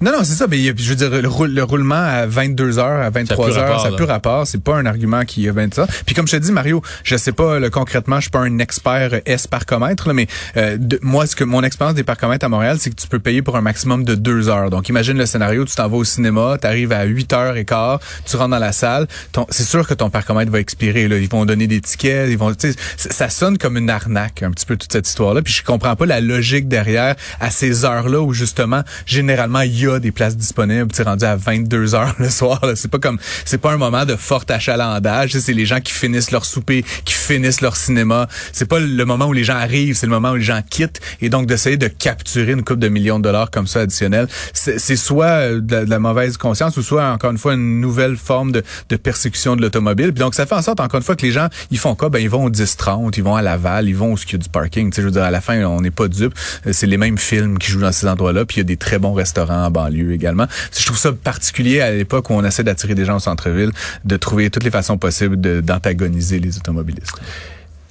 non, 0.00 0.12
non, 0.12 0.24
c'est 0.24 0.34
ça. 0.34 0.46
Mais 0.48 0.58
je 0.58 0.88
veux 0.88 0.94
dire, 0.94 1.10
le, 1.10 1.62
roulement 1.62 1.94
à 1.94 2.26
22 2.26 2.78
heures, 2.78 3.02
à 3.02 3.10
23 3.10 3.58
heures, 3.58 3.80
ça 3.80 3.90
n'a 3.90 3.96
plus 3.96 4.04
rapport. 4.04 4.46
C'est 4.46 4.62
pas 4.62 4.76
un 4.76 4.86
argument 4.86 5.24
qui 5.24 5.48
a 5.48 5.52
20 5.52 5.74
ça. 5.74 5.86
Puis 6.06 6.14
comme 6.14 6.26
je 6.26 6.36
te 6.36 6.42
dis, 6.42 6.52
Mario, 6.52 6.82
je 7.04 7.16
sais 7.16 7.32
pas 7.32 7.58
le, 7.58 7.70
concrètement, 7.70 8.16
je 8.16 8.22
suis 8.22 8.30
pas 8.30 8.40
un 8.40 8.58
expert 8.58 9.20
S 9.26 9.46
parcomètre, 9.46 10.08
là, 10.08 10.14
mais 10.14 10.26
euh, 10.56 10.78
moi, 11.02 11.26
ce 11.26 11.36
que 11.36 11.44
mon 11.44 11.62
expérience 11.62 11.94
des 11.94 12.04
parcomètres 12.04 12.44
à 12.44 12.48
Montréal, 12.48 12.78
c'est 12.80 12.90
que 12.90 12.94
tu 12.94 13.06
peux 13.08 13.18
payer 13.18 13.42
pour 13.42 13.56
un 13.56 13.60
maximum 13.60 14.04
de 14.04 14.14
deux 14.14 14.48
heures. 14.48 14.70
Donc, 14.70 14.88
imagine 14.88 15.18
le 15.18 15.26
scénario, 15.26 15.64
tu 15.64 15.74
t'en 15.74 15.88
vas 15.88 15.98
au 15.98 16.04
cinéma, 16.04 16.56
tu 16.60 16.66
arrives 16.66 16.92
à 16.92 17.04
8 17.04 17.32
heures 17.32 17.56
et 17.56 17.64
quart, 17.64 18.00
tu 18.24 18.36
rentres 18.36 18.50
dans 18.50 18.58
la 18.58 18.72
salle, 18.72 19.06
c'est 19.50 19.64
sûr 19.64 19.86
que 19.86 19.94
ton 19.94 20.10
parcomètre 20.10 20.50
va 20.50 20.60
expirer. 20.60 21.08
Là. 21.08 21.18
Ils 21.18 21.28
vont 21.28 21.44
donner 21.44 21.66
des 21.66 21.80
tickets, 21.80 22.30
ils 22.30 22.38
vont, 22.38 22.52
ça 22.96 23.28
sonne 23.28 23.58
comme 23.58 23.76
une 23.76 23.90
arnaque 23.90 24.42
un 24.42 24.50
petit 24.50 24.66
peu 24.66 24.76
toute 24.76 24.92
cette 24.92 25.08
histoire-là. 25.08 25.42
Puis 25.42 25.52
je 25.52 25.64
comprends 25.64 25.96
pas 25.96 26.06
la 26.06 26.20
logique 26.20 26.68
derrière 26.68 27.16
à 27.40 27.50
ces 27.50 27.84
heures-là 27.84 28.20
où 28.20 28.32
justement, 28.32 28.82
généralement, 29.06 29.60
il 29.60 29.78
y 29.78 29.86
a 29.86 29.89
des 29.98 30.12
places 30.12 30.36
disponibles, 30.36 30.92
tu 30.92 31.02
rendu 31.02 31.24
à 31.24 31.36
22 31.36 31.94
heures 31.94 32.14
le 32.18 32.30
soir. 32.30 32.60
C'est 32.74 32.90
pas 32.90 32.98
comme, 32.98 33.18
c'est 33.44 33.58
pas 33.58 33.72
un 33.72 33.76
moment 33.76 34.04
de 34.04 34.16
fort 34.16 34.44
achalandage. 34.48 35.38
C'est 35.38 35.52
les 35.52 35.66
gens 35.66 35.80
qui 35.80 35.92
finissent 35.92 36.30
leur 36.30 36.44
souper, 36.44 36.84
qui 37.04 37.14
finissent 37.14 37.60
leur 37.60 37.76
cinéma. 37.76 38.28
C'est 38.52 38.68
pas 38.68 38.78
le 38.78 39.04
moment 39.04 39.26
où 39.26 39.32
les 39.32 39.44
gens 39.44 39.56
arrivent, 39.56 39.96
c'est 39.96 40.06
le 40.06 40.12
moment 40.12 40.32
où 40.32 40.36
les 40.36 40.42
gens 40.42 40.60
quittent. 40.68 41.00
Et 41.20 41.28
donc 41.28 41.46
d'essayer 41.46 41.76
de 41.76 41.88
capturer 41.88 42.52
une 42.52 42.62
coupe 42.62 42.78
de 42.78 42.88
millions 42.88 43.18
de 43.18 43.24
dollars 43.24 43.50
comme 43.50 43.66
ça 43.66 43.80
additionnel, 43.80 44.28
c'est 44.52 44.96
soit 44.96 45.26
euh, 45.26 45.60
de 45.60 45.76
la, 45.76 45.98
mauvaise 45.98 46.36
conscience 46.36 46.76
ou 46.76 46.82
soit 46.82 47.10
encore 47.10 47.30
une 47.30 47.38
fois 47.38 47.54
une 47.54 47.80
nouvelle 47.80 48.16
forme 48.16 48.52
de, 48.52 48.62
persécution 48.96 49.56
de 49.56 49.62
l'automobile. 49.62 50.12
Puis 50.12 50.20
donc 50.20 50.34
ça 50.34 50.46
fait 50.46 50.54
en 50.54 50.62
sorte 50.62 50.80
encore 50.80 50.98
une 50.98 51.04
fois 51.04 51.16
que 51.16 51.24
les 51.24 51.32
gens, 51.32 51.48
ils 51.70 51.78
font 51.78 51.94
quoi? 51.94 52.08
Ben 52.08 52.20
ils 52.20 52.30
vont 52.30 52.44
au 52.44 52.50
10-30, 52.50 53.12
ils 53.16 53.22
vont 53.22 53.36
à 53.36 53.42
Laval, 53.42 53.88
ils 53.88 53.96
vont 53.96 54.12
au 54.12 54.16
ski 54.16 54.38
du 54.38 54.48
parking. 54.48 54.90
Tu 54.90 54.96
sais, 54.96 55.02
je 55.02 55.06
veux 55.06 55.12
dire 55.12 55.22
à 55.22 55.30
la 55.30 55.40
fin, 55.40 55.62
on 55.64 55.80
n'est 55.80 55.90
pas 55.90 56.08
dupe. 56.08 56.34
Euh, 56.66 56.72
c'est 56.72 56.86
les 56.86 56.96
mêmes 56.96 57.18
films 57.18 57.58
qui 57.58 57.70
jouent 57.70 57.80
dans 57.80 57.92
ces 57.92 58.06
endroits-là. 58.06 58.44
Puis 58.44 58.56
il 58.56 58.60
y 58.60 58.62
a 58.62 58.64
des 58.64 58.76
très 58.76 58.98
bons 58.98 59.12
restaurants 59.12 59.64
en 59.64 59.70
banlieue 59.80 60.12
également. 60.12 60.46
Je 60.76 60.84
trouve 60.84 60.98
ça 60.98 61.12
particulier 61.12 61.80
à 61.80 61.90
l'époque 61.90 62.30
où 62.30 62.34
on 62.34 62.44
essaie 62.44 62.64
d'attirer 62.64 62.94
des 62.94 63.04
gens 63.04 63.16
au 63.16 63.20
centre-ville, 63.20 63.70
de 64.04 64.16
trouver 64.16 64.50
toutes 64.50 64.64
les 64.64 64.70
façons 64.70 64.98
possibles 64.98 65.36
d'antagoniser 65.62 66.38
les 66.38 66.56
automobilistes. 66.56 67.16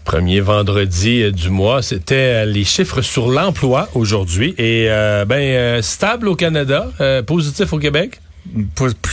Premier 0.05 0.39
vendredi 0.39 1.21
euh, 1.21 1.31
du 1.31 1.49
mois, 1.49 1.81
c'était 1.83 2.15
euh, 2.15 2.45
les 2.45 2.63
chiffres 2.63 3.01
sur 3.01 3.29
l'emploi 3.29 3.89
aujourd'hui 3.93 4.55
et 4.57 4.87
euh, 4.89 5.23
ben 5.25 5.81
stable 5.83 6.27
au 6.27 6.35
Canada, 6.35 6.87
positif 7.27 7.73
au 7.73 7.77
Québec 7.77 8.19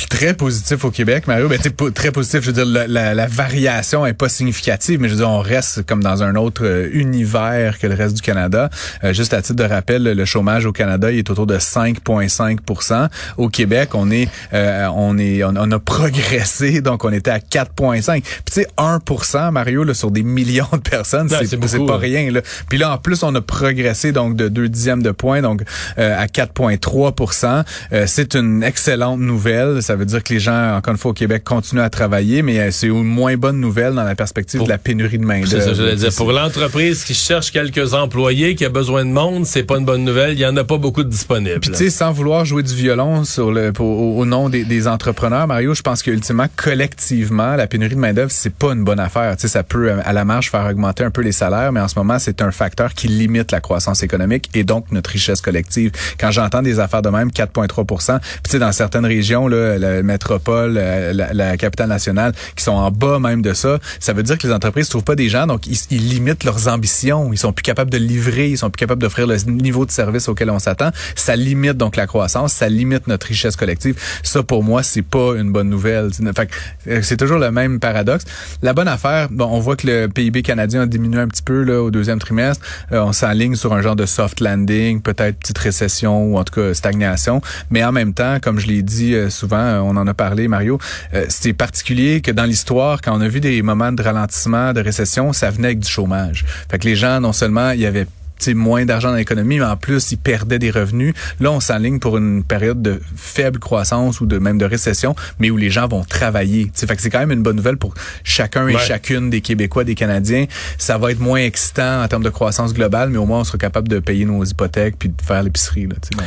très 0.08 0.34
positif 0.34 0.84
au 0.84 0.90
Québec, 0.90 1.26
Mario. 1.26 1.48
Ben, 1.48 1.58
très 1.92 2.10
positif, 2.10 2.40
je 2.40 2.46
veux 2.46 2.52
dire, 2.52 2.86
la, 2.88 3.14
la, 3.14 3.26
variation 3.26 4.06
est 4.06 4.14
pas 4.14 4.28
significative, 4.28 5.00
mais 5.00 5.08
je 5.08 5.14
veux 5.14 5.20
dire, 5.20 5.30
on 5.30 5.40
reste 5.40 5.84
comme 5.84 6.02
dans 6.02 6.22
un 6.22 6.36
autre 6.36 6.64
euh, 6.64 6.88
univers 6.92 7.78
que 7.78 7.86
le 7.86 7.94
reste 7.94 8.14
du 8.14 8.22
Canada. 8.22 8.70
Euh, 9.04 9.12
juste 9.12 9.34
à 9.34 9.42
titre 9.42 9.56
de 9.56 9.68
rappel, 9.68 10.02
le 10.02 10.24
chômage 10.24 10.64
au 10.64 10.72
Canada, 10.72 11.10
il 11.10 11.18
est 11.18 11.30
autour 11.30 11.46
de 11.46 11.58
5,5% 11.58 13.08
Au 13.36 13.48
Québec, 13.48 13.90
on 13.94 14.10
est, 14.10 14.28
euh, 14.54 14.86
on 14.94 15.18
est, 15.18 15.44
on, 15.44 15.70
a 15.70 15.78
progressé, 15.78 16.80
donc 16.80 17.04
on 17.04 17.12
était 17.12 17.30
à 17.30 17.38
4,5. 17.38 18.22
Puis 18.22 18.42
tu 18.46 18.52
sais, 18.52 18.68
1% 18.78 19.50
Mario, 19.50 19.84
là, 19.84 19.92
sur 19.92 20.10
des 20.10 20.22
millions 20.22 20.68
de 20.72 20.78
personnes, 20.78 21.28
c'est 21.28 21.86
pas 21.86 21.98
rien. 21.98 22.30
Là. 22.30 22.40
Puis 22.68 22.78
là, 22.78 22.92
en 22.92 22.98
plus, 22.98 23.22
on 23.22 23.34
a 23.34 23.40
progressé 23.40 24.12
donc 24.12 24.36
de 24.36 24.48
2 24.48 24.68
dixièmes 24.68 25.02
de 25.02 25.10
points, 25.10 25.42
donc 25.42 25.62
à 25.96 26.26
4,3% 26.26 27.64
C'est 28.06 28.34
une 28.34 28.62
excellente 28.62 29.15
nouvelle. 29.24 29.82
Ça 29.82 29.96
veut 29.96 30.04
dire 30.04 30.22
que 30.22 30.32
les 30.32 30.40
gens, 30.40 30.76
encore 30.76 30.92
une 30.92 30.98
fois, 30.98 31.10
au 31.12 31.14
Québec, 31.14 31.44
continuent 31.44 31.80
à 31.80 31.90
travailler, 31.90 32.42
mais 32.42 32.58
euh, 32.58 32.70
c'est 32.70 32.88
une 32.88 33.04
moins 33.04 33.36
bonne 33.36 33.60
nouvelle 33.60 33.94
dans 33.94 34.04
la 34.04 34.14
perspective 34.14 34.62
de 34.62 34.68
la 34.68 34.78
pénurie 34.78 35.18
de 35.18 35.24
main-d'œuvre. 35.24 35.50
C'est 35.50 35.60
ça, 35.60 35.74
je 35.74 35.82
veux 35.82 35.94
dire. 35.94 36.12
Pour 36.16 36.32
l'entreprise 36.32 37.04
qui 37.04 37.14
cherche 37.14 37.50
quelques 37.50 37.94
employés, 37.94 38.54
qui 38.54 38.64
a 38.64 38.68
besoin 38.68 39.04
de 39.04 39.10
monde, 39.10 39.46
c'est 39.46 39.62
pas 39.62 39.78
une 39.78 39.84
bonne 39.84 40.04
nouvelle. 40.04 40.32
Il 40.32 40.40
y 40.40 40.46
en 40.46 40.56
a 40.56 40.64
pas 40.64 40.78
beaucoup 40.78 41.04
de 41.04 41.08
disponibles. 41.08 41.60
Puis 41.60 41.70
tu 41.70 41.76
sais, 41.76 41.90
sans 41.90 42.12
vouloir 42.12 42.44
jouer 42.44 42.62
du 42.62 42.74
violon 42.74 43.24
sur 43.24 43.52
le, 43.52 43.72
au, 43.78 44.24
nom 44.24 44.48
des, 44.48 44.88
entrepreneurs, 44.88 45.46
Mario, 45.46 45.74
je 45.74 45.82
pense 45.82 46.02
qu'ultimement, 46.02 46.46
collectivement, 46.56 47.56
la 47.56 47.66
pénurie 47.66 47.94
de 47.94 48.00
main-d'œuvre, 48.00 48.30
c'est 48.30 48.54
pas 48.54 48.72
une 48.72 48.84
bonne 48.84 49.00
affaire. 49.00 49.36
Tu 49.36 49.42
sais, 49.42 49.48
ça 49.48 49.62
peut, 49.62 49.92
à 50.04 50.12
la 50.12 50.24
marge, 50.24 50.50
faire 50.50 50.66
augmenter 50.66 51.04
un 51.04 51.10
peu 51.10 51.22
les 51.22 51.32
salaires, 51.32 51.72
mais 51.72 51.80
en 51.80 51.88
ce 51.88 51.98
moment, 51.98 52.18
c'est 52.18 52.42
un 52.42 52.50
facteur 52.50 52.94
qui 52.94 53.08
limite 53.08 53.52
la 53.52 53.60
croissance 53.60 54.02
économique 54.02 54.50
et 54.54 54.64
donc 54.64 54.92
notre 54.92 55.10
richesse 55.10 55.40
collective. 55.40 55.92
Quand 56.18 56.30
j'entends 56.30 56.62
des 56.62 56.80
affaires 56.80 57.02
de 57.02 57.08
même, 57.08 57.30
4,3 57.30 57.86
puis 57.86 58.42
tu 58.44 58.50
sais, 58.50 58.58
dans 58.58 58.72
certaines 58.72 59.05
régions, 59.06 59.48
là, 59.48 59.78
la 59.78 60.02
métropole, 60.02 60.74
la, 60.74 61.56
capitale 61.56 61.88
nationale, 61.88 62.32
qui 62.54 62.64
sont 62.64 62.72
en 62.72 62.90
bas 62.90 63.18
même 63.18 63.42
de 63.42 63.54
ça, 63.54 63.78
ça 64.00 64.12
veut 64.12 64.22
dire 64.22 64.38
que 64.38 64.46
les 64.46 64.52
entreprises 64.52 64.88
trouvent 64.88 65.04
pas 65.04 65.14
des 65.14 65.28
gens, 65.28 65.46
donc 65.46 65.66
ils, 65.66 66.08
limitent 66.08 66.44
leurs 66.44 66.68
ambitions. 66.68 67.32
Ils 67.32 67.38
sont 67.38 67.52
plus 67.52 67.62
capables 67.62 67.90
de 67.90 67.98
livrer, 67.98 68.50
ils 68.50 68.58
sont 68.58 68.70
plus 68.70 68.78
capables 68.78 69.00
d'offrir 69.00 69.26
le 69.26 69.36
niveau 69.46 69.86
de 69.86 69.90
service 69.90 70.28
auquel 70.28 70.50
on 70.50 70.58
s'attend. 70.58 70.90
Ça 71.14 71.36
limite 71.36 71.76
donc 71.76 71.96
la 71.96 72.06
croissance, 72.06 72.52
ça 72.52 72.68
limite 72.68 73.06
notre 73.06 73.26
richesse 73.26 73.56
collective. 73.56 73.98
Ça, 74.22 74.42
pour 74.42 74.62
moi, 74.62 74.82
c'est 74.82 75.02
pas 75.02 75.34
une 75.36 75.52
bonne 75.52 75.68
nouvelle. 75.68 76.10
Fait 76.12 76.50
euh, 76.88 77.00
c'est 77.02 77.16
toujours 77.16 77.38
le 77.38 77.50
même 77.50 77.80
paradoxe. 77.80 78.24
La 78.62 78.72
bonne 78.72 78.88
affaire, 78.88 79.28
bon, 79.30 79.46
on 79.50 79.60
voit 79.60 79.76
que 79.76 79.86
le 79.86 80.06
PIB 80.08 80.42
canadien 80.42 80.82
a 80.82 80.86
diminué 80.86 81.20
un 81.20 81.28
petit 81.28 81.42
peu 81.42 81.62
là 81.62 81.82
au 81.82 81.90
deuxième 81.90 82.18
trimestre. 82.18 82.64
Euh, 82.92 83.00
on 83.00 83.12
s'enligne 83.12 83.54
sur 83.54 83.72
un 83.72 83.82
genre 83.82 83.96
de 83.96 84.06
soft 84.06 84.40
landing, 84.40 85.00
peut-être 85.00 85.38
petite 85.38 85.58
récession 85.58 86.24
ou 86.24 86.38
en 86.38 86.44
tout 86.44 86.60
cas 86.60 86.74
stagnation. 86.74 87.40
Mais 87.70 87.84
en 87.84 87.92
même 87.92 88.14
temps, 88.14 88.38
comme 88.40 88.58
je 88.58 88.66
l'ai 88.66 88.82
dit 88.82 88.95
euh, 89.02 89.30
souvent, 89.30 89.56
euh, 89.56 89.78
on 89.80 89.96
en 89.96 90.06
a 90.06 90.14
parlé, 90.14 90.48
Mario, 90.48 90.78
euh, 91.14 91.26
c'est 91.28 91.52
particulier 91.52 92.20
que 92.20 92.30
dans 92.30 92.44
l'histoire, 92.44 93.00
quand 93.00 93.16
on 93.16 93.20
a 93.20 93.28
vu 93.28 93.40
des 93.40 93.62
moments 93.62 93.92
de 93.92 94.02
ralentissement, 94.02 94.72
de 94.72 94.80
récession, 94.80 95.32
ça 95.32 95.50
venait 95.50 95.68
avec 95.68 95.80
du 95.80 95.88
chômage. 95.88 96.44
Fait 96.70 96.78
que 96.78 96.86
les 96.86 96.96
gens, 96.96 97.20
non 97.20 97.32
seulement 97.32 97.70
il 97.70 97.80
y 97.80 97.86
avait 97.86 98.06
moins 98.54 98.84
d'argent 98.84 99.10
dans 99.10 99.16
l'économie, 99.16 99.58
mais 99.58 99.64
en 99.64 99.76
plus, 99.76 100.12
ils 100.12 100.18
perdaient 100.18 100.58
des 100.58 100.70
revenus. 100.70 101.14
Là, 101.40 101.50
on 101.50 101.60
s'enligne 101.60 101.98
pour 101.98 102.16
une 102.16 102.44
période 102.44 102.82
de 102.82 103.00
faible 103.16 103.58
croissance 103.58 104.20
ou 104.20 104.26
de 104.26 104.38
même 104.38 104.58
de 104.58 104.64
récession, 104.64 105.16
mais 105.38 105.50
où 105.50 105.56
les 105.56 105.70
gens 105.70 105.88
vont 105.88 106.04
travailler. 106.04 106.70
T'sais, 106.70 106.86
fait 106.86 106.96
que 106.96 107.02
c'est 107.02 107.10
quand 107.10 107.18
même 107.18 107.32
une 107.32 107.42
bonne 107.42 107.56
nouvelle 107.56 107.78
pour 107.78 107.94
chacun 108.24 108.68
et 108.68 108.78
chacune 108.78 109.30
des 109.30 109.40
Québécois, 109.40 109.84
des 109.84 109.94
Canadiens. 109.94 110.46
Ça 110.78 110.98
va 110.98 111.10
être 111.10 111.20
moins 111.20 111.40
excitant 111.40 112.02
en 112.02 112.08
termes 112.08 112.24
de 112.24 112.30
croissance 112.30 112.74
globale, 112.74 113.10
mais 113.10 113.18
au 113.18 113.26
moins, 113.26 113.40
on 113.40 113.44
sera 113.44 113.58
capable 113.58 113.88
de 113.88 113.98
payer 113.98 114.24
nos 114.24 114.44
hypothèques 114.44 114.96
puis 114.98 115.08
de 115.08 115.22
faire 115.22 115.42
l'épicerie. 115.42 115.86
Là, 115.86 115.96
donc, 115.96 116.26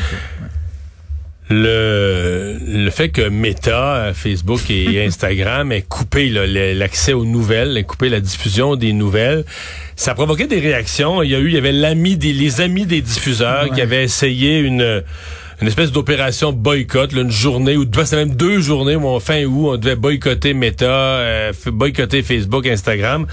le, 1.51 1.98
le 2.89 2.95
fait 2.95 3.09
que 3.09 3.29
Meta, 3.29 4.13
Facebook 4.15 4.71
et 4.71 5.05
Instagram 5.05 5.71
aient 5.71 5.83
coupé 5.83 6.27
l'accès 6.29 7.13
aux 7.13 7.23
nouvelles, 7.23 7.77
aient 7.77 7.83
coupé 7.83 8.09
la 8.09 8.19
diffusion 8.19 8.75
des 8.75 8.93
nouvelles, 8.93 9.45
ça 9.95 10.11
a 10.11 10.13
provoqué 10.15 10.47
des 10.47 10.59
réactions. 10.59 11.21
Il 11.21 11.29
y 11.29 11.35
a 11.35 11.39
eu, 11.39 11.49
il 11.49 11.53
y 11.53 11.57
avait 11.59 11.71
l'ami 11.71 12.17
des, 12.17 12.33
les 12.33 12.61
amis 12.61 12.87
des 12.87 13.01
diffuseurs 13.01 13.69
qui 13.69 13.81
avaient 13.81 14.03
essayé 14.03 14.57
une 14.57 15.03
une 15.61 15.67
espèce 15.67 15.91
d'opération 15.91 16.53
boycott, 16.53 17.11
une 17.11 17.29
journée 17.29 17.75
ou 17.75 17.83
c'était 17.83 18.15
même 18.15 18.33
deux 18.35 18.61
journées 18.61 18.95
où 18.95 19.19
fin 19.19 19.43
août 19.43 19.71
on 19.73 19.77
devait 19.77 19.97
boycotter 19.97 20.53
Meta, 20.53 20.85
euh, 20.85 21.51
boycotter 21.65 22.23
Facebook, 22.23 22.65
Instagram. 22.65 23.27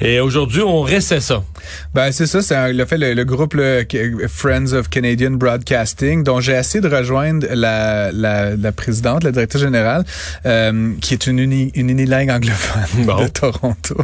Et 0.00 0.20
aujourd'hui, 0.20 0.60
on 0.60 0.82
restait 0.82 1.20
ça. 1.20 1.42
Ben 1.92 2.12
c'est 2.12 2.26
ça, 2.26 2.40
c'est 2.40 2.72
le 2.72 2.84
fait 2.84 2.98
le, 2.98 3.24
groupe 3.24 3.54
le, 3.54 3.84
Friends 4.28 4.72
of 4.74 4.88
Canadian 4.90 5.32
Broadcasting, 5.32 6.22
dont 6.22 6.38
j'ai 6.38 6.52
essayé 6.52 6.80
de 6.80 6.88
rejoindre 6.88 7.48
la, 7.52 8.12
la, 8.12 8.54
la 8.54 8.70
présidente, 8.72 9.24
la 9.24 9.32
directrice 9.32 9.60
générale, 9.60 10.04
euh, 10.46 10.92
qui 11.00 11.14
est 11.14 11.26
une, 11.26 11.40
uni, 11.40 11.72
une 11.74 11.90
unilingue 11.90 12.30
anglophone 12.30 13.06
de 13.06 13.26
Toronto. 13.28 13.96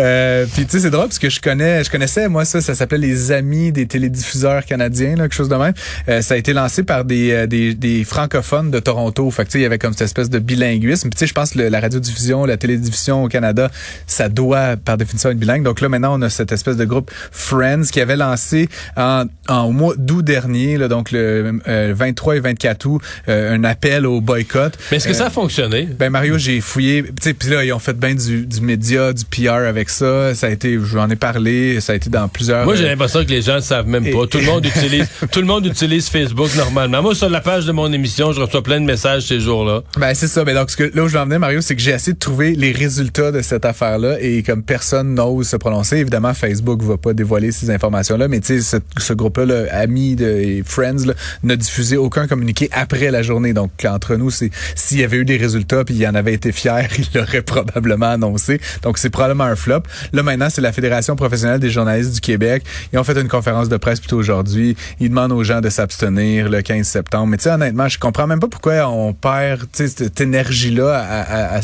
Euh, 0.00 0.44
Puis 0.52 0.64
tu 0.66 0.72
sais, 0.72 0.80
c'est 0.80 0.90
drôle 0.90 1.06
parce 1.06 1.20
que 1.20 1.30
je 1.30 1.40
connais, 1.40 1.84
je 1.84 1.90
connaissais 1.90 2.28
moi 2.28 2.44
ça, 2.44 2.60
ça 2.60 2.74
s'appelait 2.74 2.98
les 2.98 3.30
Amis 3.30 3.70
des 3.70 3.86
télédiffuseurs 3.86 4.64
canadiens, 4.64 5.14
là, 5.14 5.24
quelque 5.24 5.34
chose 5.34 5.48
de 5.48 5.54
même. 5.54 5.74
Euh, 6.08 6.22
ça 6.22 6.34
a 6.34 6.36
été 6.36 6.52
lancé 6.52 6.82
par 6.82 7.04
des, 7.04 7.30
euh, 7.30 7.46
des, 7.46 7.74
des 7.74 8.02
francophones 8.02 8.72
de 8.72 8.80
Toronto. 8.80 9.30
Fait 9.30 9.44
que 9.44 9.50
tu 9.50 9.52
sais, 9.52 9.58
il 9.60 9.62
y 9.62 9.66
avait 9.66 9.78
comme 9.78 9.92
cette 9.92 10.02
espèce 10.02 10.30
de 10.30 10.40
bilinguisme. 10.40 11.10
Puis 11.10 11.16
tu 11.16 11.18
sais, 11.20 11.26
je 11.28 11.34
pense 11.34 11.50
que 11.52 11.60
la 11.60 11.80
radiodiffusion, 11.80 12.44
la 12.44 12.56
télédiffusion 12.56 13.22
au 13.22 13.28
Canada, 13.28 13.70
ça 14.08 14.28
doit 14.28 14.76
par 14.76 14.96
définition 14.96 15.30
être 15.30 15.38
bilingue. 15.38 15.62
Donc 15.62 15.80
là, 15.80 15.88
maintenant, 15.88 16.18
on 16.18 16.22
a 16.22 16.28
cette 16.28 16.50
espèce 16.50 16.76
de 16.76 16.84
groupe 16.84 17.12
Friends 17.30 17.84
qui 17.92 18.00
avait 18.00 18.16
lancé 18.16 18.68
en, 18.96 19.24
en 19.48 19.64
au 19.64 19.72
mois 19.72 19.94
d'août 19.96 20.22
dernier, 20.22 20.78
là, 20.78 20.88
donc 20.88 21.12
le 21.12 21.60
23 21.94 22.34
euh, 22.34 22.36
et 22.36 22.40
24 22.40 22.86
août, 22.86 23.02
euh, 23.28 23.54
un 23.54 23.64
appel 23.64 24.06
au 24.06 24.20
boycott. 24.20 24.76
Mais 24.90 24.96
est-ce 24.96 25.08
que 25.08 25.14
ça 25.14 25.26
a 25.26 25.30
fonctionné? 25.30 25.88
Ben 25.98 26.10
Mario, 26.10 26.38
j'ai 26.38 26.60
fouillé. 26.60 27.02
Puis 27.02 27.50
là, 27.50 27.64
ils 27.64 27.72
ont 27.72 27.78
fait 27.78 27.98
bien 27.98 28.14
du, 28.14 28.46
du 28.46 28.60
média, 28.60 29.12
du 29.12 29.24
PR 29.24 29.66
avec 29.66 29.90
ça. 29.90 30.34
Ça 30.34 30.48
a 30.48 30.50
été, 30.50 30.78
j'en 30.82 31.08
ai 31.10 31.16
parlé, 31.16 31.80
ça 31.80 31.92
a 31.92 31.96
été 31.96 32.10
dans 32.10 32.28
plusieurs. 32.28 32.64
Moi, 32.64 32.76
j'ai 32.76 32.84
l'impression 32.86 33.24
que 33.24 33.30
les 33.30 33.42
gens 33.42 33.56
ne 33.56 33.60
savent 33.60 33.86
même 33.86 34.10
pas. 34.10 34.26
Tout 34.26 34.38
le 34.38 34.46
monde 34.46 34.64
utilise, 34.76 35.06
tout 35.30 35.40
le 35.40 35.46
monde 35.46 35.66
utilise 35.66 36.08
Facebook 36.08 36.50
normalement 36.56 37.00
Ben, 37.00 37.02
moi, 37.02 37.14
sur 37.14 37.30
la 37.30 37.40
page 37.40 37.66
de 37.66 37.72
mon 37.72 37.92
émission, 37.92 38.32
je 38.32 38.40
reçois 38.40 38.62
plein 38.62 38.80
de 38.80 38.84
messages 38.84 39.26
ces 39.26 39.40
jours-là. 39.40 39.82
Ben, 39.96 40.14
c'est 40.14 40.28
ça. 40.28 40.44
Mais 40.44 40.54
donc, 40.54 40.70
ce 40.70 40.76
que, 40.76 40.90
là 40.94 41.04
où 41.04 41.08
je 41.08 41.12
vais 41.14 41.18
en 41.18 41.24
venir, 41.24 41.40
Mario, 41.40 41.60
c'est 41.60 41.76
que 41.76 41.82
j'ai 41.82 41.92
essayé 41.92 42.12
de 42.12 42.18
trouver 42.18 42.52
les 42.52 42.72
résultats 42.72 43.32
de 43.32 43.40
cette 43.40 43.64
affaire-là 43.64 44.20
et 44.20 44.42
comme 44.42 44.62
personne 44.62 45.14
n'ose 45.14 45.48
se 45.48 45.56
prononcer, 45.56 45.96
évidemment, 45.96 46.34
Facebook 46.34 46.82
va 46.82 46.96
pas 46.96 47.09
dévoiler 47.14 47.52
ces 47.52 47.70
informations-là, 47.70 48.28
mais 48.28 48.40
tu 48.40 48.60
sais, 48.60 48.80
ce, 48.98 49.12
groupe-là, 49.12 49.44
là, 49.44 49.64
amis 49.72 50.16
de, 50.16 50.26
et 50.26 50.62
Friends, 50.64 51.12
n'a 51.42 51.56
diffusé 51.56 51.96
aucun 51.96 52.26
communiqué 52.26 52.68
après 52.72 53.10
la 53.10 53.22
journée. 53.22 53.52
Donc, 53.52 53.70
entre 53.84 54.16
nous, 54.16 54.30
c'est 54.30 54.50
s'il 54.74 55.00
y 55.00 55.04
avait 55.04 55.18
eu 55.18 55.24
des 55.24 55.36
résultats 55.36 55.84
puis 55.84 55.94
il 55.94 56.06
en 56.06 56.14
avait 56.14 56.34
été 56.34 56.52
fier, 56.52 56.88
il 56.98 57.18
l'aurait 57.18 57.42
probablement 57.42 58.10
annoncé. 58.10 58.60
Donc, 58.82 58.98
c'est 58.98 59.10
probablement 59.10 59.44
un 59.44 59.56
flop. 59.56 59.82
Là, 60.12 60.22
maintenant, 60.22 60.48
c'est 60.50 60.60
la 60.60 60.72
Fédération 60.72 61.16
professionnelle 61.16 61.60
des 61.60 61.70
journalistes 61.70 62.14
du 62.14 62.20
Québec. 62.20 62.64
Ils 62.92 62.98
ont 62.98 63.04
fait 63.04 63.18
une 63.20 63.28
conférence 63.28 63.68
de 63.68 63.76
presse 63.76 64.00
plutôt 64.00 64.18
aujourd'hui. 64.18 64.76
Ils 65.00 65.08
demandent 65.08 65.32
aux 65.32 65.44
gens 65.44 65.60
de 65.60 65.68
s'abstenir 65.68 66.48
le 66.48 66.62
15 66.62 66.86
septembre. 66.86 67.26
Mais 67.26 67.36
tu 67.36 67.44
sais, 67.44 67.50
honnêtement, 67.50 67.88
je 67.88 67.98
comprends 67.98 68.26
même 68.26 68.40
pas 68.40 68.48
pourquoi 68.48 68.88
on 68.88 69.12
perd 69.12 69.66
cette 69.72 70.20
énergie-là 70.20 70.98
à, 70.98 71.56
à, 71.56 71.60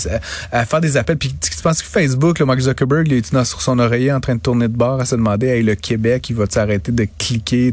à, 0.53 0.67
faire 0.67 0.81
des 0.81 0.97
appels. 0.97 1.17
Puis 1.17 1.35
tu 1.35 1.50
penses 1.62 1.83
que 1.83 1.88
Facebook, 1.88 2.38
le 2.38 2.47
Mark 2.47 2.61
Zuckerberg, 2.61 3.07
il 3.09 3.15
est 3.15 3.45
sur 3.45 3.61
son 3.61 3.79
oreiller 3.79 4.12
en 4.12 4.21
train 4.21 4.35
de 4.35 4.41
tourner 4.41 4.69
de 4.69 4.76
bord 4.76 5.00
à 5.00 5.05
se 5.05 5.15
demander, 5.15 5.36
hey, 5.45 5.62
le 5.62 5.75
Québec, 5.75 6.31
il 6.31 6.37
va 6.37 6.45
arrêter 6.57 6.93
de 6.93 7.07
cliquer? 7.19 7.73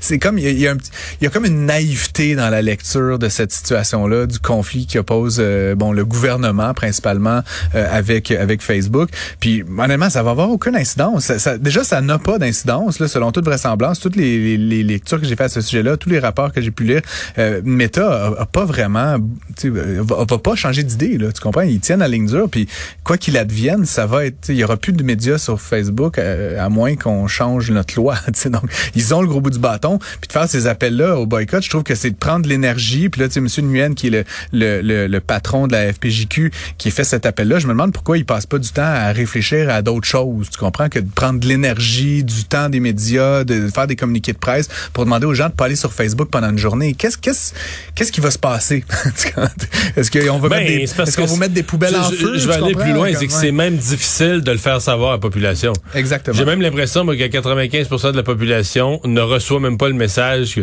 C'est 0.00 0.18
comme, 0.18 0.38
il 0.38 0.58
y, 0.58 0.68
a, 0.68 0.74
y 1.20 1.26
a 1.26 1.30
comme 1.30 1.44
une 1.44 1.66
naïveté 1.66 2.34
dans 2.34 2.50
la 2.50 2.62
lecture 2.62 3.18
de 3.18 3.28
cette 3.28 3.52
situation-là, 3.52 4.26
du 4.26 4.38
conflit 4.38 4.86
qui 4.86 4.98
oppose, 4.98 5.38
euh, 5.40 5.74
bon, 5.74 5.92
le 5.92 6.04
gouvernement 6.04 6.74
principalement 6.74 7.42
euh, 7.74 7.86
avec 7.90 8.30
avec 8.30 8.62
Facebook. 8.62 9.10
Puis 9.40 9.64
honnêtement, 9.78 10.10
ça 10.10 10.22
va 10.22 10.32
avoir 10.32 10.50
aucune 10.50 10.76
incidence. 10.76 11.24
Ça, 11.24 11.38
ça, 11.38 11.58
déjà, 11.58 11.84
ça 11.84 12.00
n'a 12.00 12.18
pas 12.18 12.38
d'incidence, 12.38 12.98
là, 13.00 13.08
selon 13.08 13.32
toute 13.32 13.44
vraisemblance. 13.44 14.00
Toutes 14.00 14.16
les, 14.16 14.56
les, 14.56 14.82
lectures 14.82 15.20
que 15.20 15.26
j'ai 15.26 15.36
fait 15.36 15.44
à 15.44 15.48
ce 15.48 15.60
sujet-là, 15.60 15.96
tous 15.96 16.08
les 16.08 16.18
rapports 16.18 16.52
que 16.52 16.60
j'ai 16.60 16.70
pu 16.70 16.84
lire, 16.84 17.02
euh, 17.38 17.60
Meta 17.64 18.34
a, 18.38 18.46
pas 18.46 18.64
vraiment, 18.64 19.16
va, 19.64 20.24
va 20.28 20.38
pas 20.38 20.54
changer 20.54 20.82
d'idée. 20.82 21.18
Là, 21.18 21.32
tu 21.32 21.40
comprends? 21.40 21.62
Ils 21.62 21.80
tiennent 21.80 22.00
la 22.00 22.08
ligne 22.08 22.26
dure. 22.26 22.48
Puis 22.48 22.68
quoi 23.04 23.18
qu'il 23.18 23.36
advienne, 23.36 23.84
ça 23.84 24.06
va 24.06 24.26
être, 24.26 24.48
il 24.48 24.56
y 24.56 24.64
aura 24.64 24.76
plus 24.76 24.92
de 24.92 25.02
médias 25.02 25.38
sur 25.38 25.60
Facebook 25.60 26.18
euh, 26.18 26.64
à 26.64 26.68
moins 26.68 26.96
qu'on 26.98 27.26
change 27.26 27.70
notre 27.70 27.94
loi. 27.96 28.16
Donc 28.46 28.64
ils 28.94 29.14
ont 29.14 29.22
le 29.22 29.28
gros 29.28 29.40
bout 29.40 29.50
du 29.50 29.58
bâton. 29.58 29.98
Puis 29.98 30.28
de 30.28 30.32
faire 30.32 30.48
ces 30.48 30.66
appels-là 30.66 31.16
au 31.16 31.26
boycott, 31.26 31.62
je 31.62 31.70
trouve 31.70 31.82
que 31.82 31.94
c'est 31.94 32.10
de 32.10 32.16
prendre 32.16 32.48
l'énergie. 32.48 33.08
Puis 33.08 33.20
là, 33.20 33.28
tu 33.28 33.34
sais, 33.34 33.40
Monsieur 33.40 33.62
Nguyen, 33.62 33.94
qui 33.94 34.08
est 34.08 34.10
le, 34.10 34.24
le, 34.52 34.80
le, 34.82 35.06
le, 35.06 35.20
patron 35.20 35.66
de 35.66 35.72
la 35.72 35.92
FPJQ, 35.92 36.52
qui 36.78 36.90
fait 36.90 37.04
cet 37.04 37.26
appel-là, 37.26 37.58
je 37.58 37.66
me 37.66 37.72
demande 37.72 37.92
pourquoi 37.92 38.18
il 38.18 38.24
passe 38.24 38.46
pas 38.46 38.58
du 38.58 38.70
temps 38.70 38.82
à 38.82 39.12
réfléchir 39.12 39.70
à 39.70 39.82
d'autres 39.82 40.06
choses. 40.06 40.50
Tu 40.50 40.58
comprends 40.58 40.88
que 40.88 40.98
de 40.98 41.08
prendre 41.10 41.40
de 41.40 41.46
l'énergie, 41.46 42.24
du 42.24 42.44
temps 42.44 42.68
des 42.68 42.80
médias, 42.80 43.44
de 43.44 43.68
faire 43.68 43.86
des 43.86 43.96
communiqués 43.96 44.32
de 44.32 44.38
presse 44.38 44.68
pour 44.92 45.04
demander 45.04 45.26
aux 45.26 45.34
gens 45.34 45.48
de 45.48 45.54
pas 45.54 45.66
aller 45.66 45.76
sur 45.76 45.92
Facebook 45.92 46.28
pendant 46.30 46.50
une 46.50 46.58
journée. 46.58 46.94
Qu'est-ce 46.94 47.18
qu'est-ce 47.18 47.52
qu'est-ce 47.94 48.12
qui 48.12 48.20
va 48.20 48.30
se 48.30 48.38
passer? 48.38 48.84
Est-ce 49.96 50.10
qu'on 50.10 50.38
va 50.38 50.48
ben, 50.48 50.58
mettre 50.58 50.66
des 50.66 50.82
est-ce 50.82 51.16
qu'on 51.16 51.26
va 51.26 51.36
mettre 51.36 51.54
des 51.54 51.62
poubelles 51.62 51.94
je, 51.94 51.98
en 51.98 52.10
feu 52.10 52.38
Je, 52.38 52.46
vais 52.46 52.54
aller 52.54 52.74
plus 52.74 52.92
loin, 52.92 53.10
c'est 53.14 53.26
que 53.26 53.32
c'est 53.32 53.52
même 53.52 53.76
difficile 53.76 54.40
de 54.42 54.50
le 54.52 54.58
faire 54.58 54.80
savoir 54.80 55.10
à 55.10 55.14
la 55.14 55.18
population. 55.18 55.72
Exactement. 55.94 56.36
J'ai 56.36 56.44
même 56.44 56.60
l'impression 56.60 56.87
que 56.88 57.28
95% 57.28 58.12
de 58.12 58.16
la 58.16 58.22
population 58.22 59.00
ne 59.04 59.20
reçoit 59.20 59.60
même 59.60 59.78
pas 59.78 59.88
le 59.88 59.94
message 59.94 60.54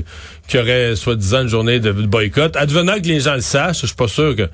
qu'il 0.48 0.60
y 0.60 0.63
aurait 0.63 0.96
soi-disant 0.96 1.44
une 1.44 1.48
journée 1.48 1.79
de 1.79 1.91
boycott. 1.91 2.55
Advenant 2.55 2.96
que 2.96 3.08
les 3.08 3.22
gens 3.22 3.36
le 3.36 3.41
sachent, 3.41 3.82
je 3.82 3.88
suis 3.88 3.96
pas 3.96 4.08
sûr 4.08 4.36
que 4.36 4.50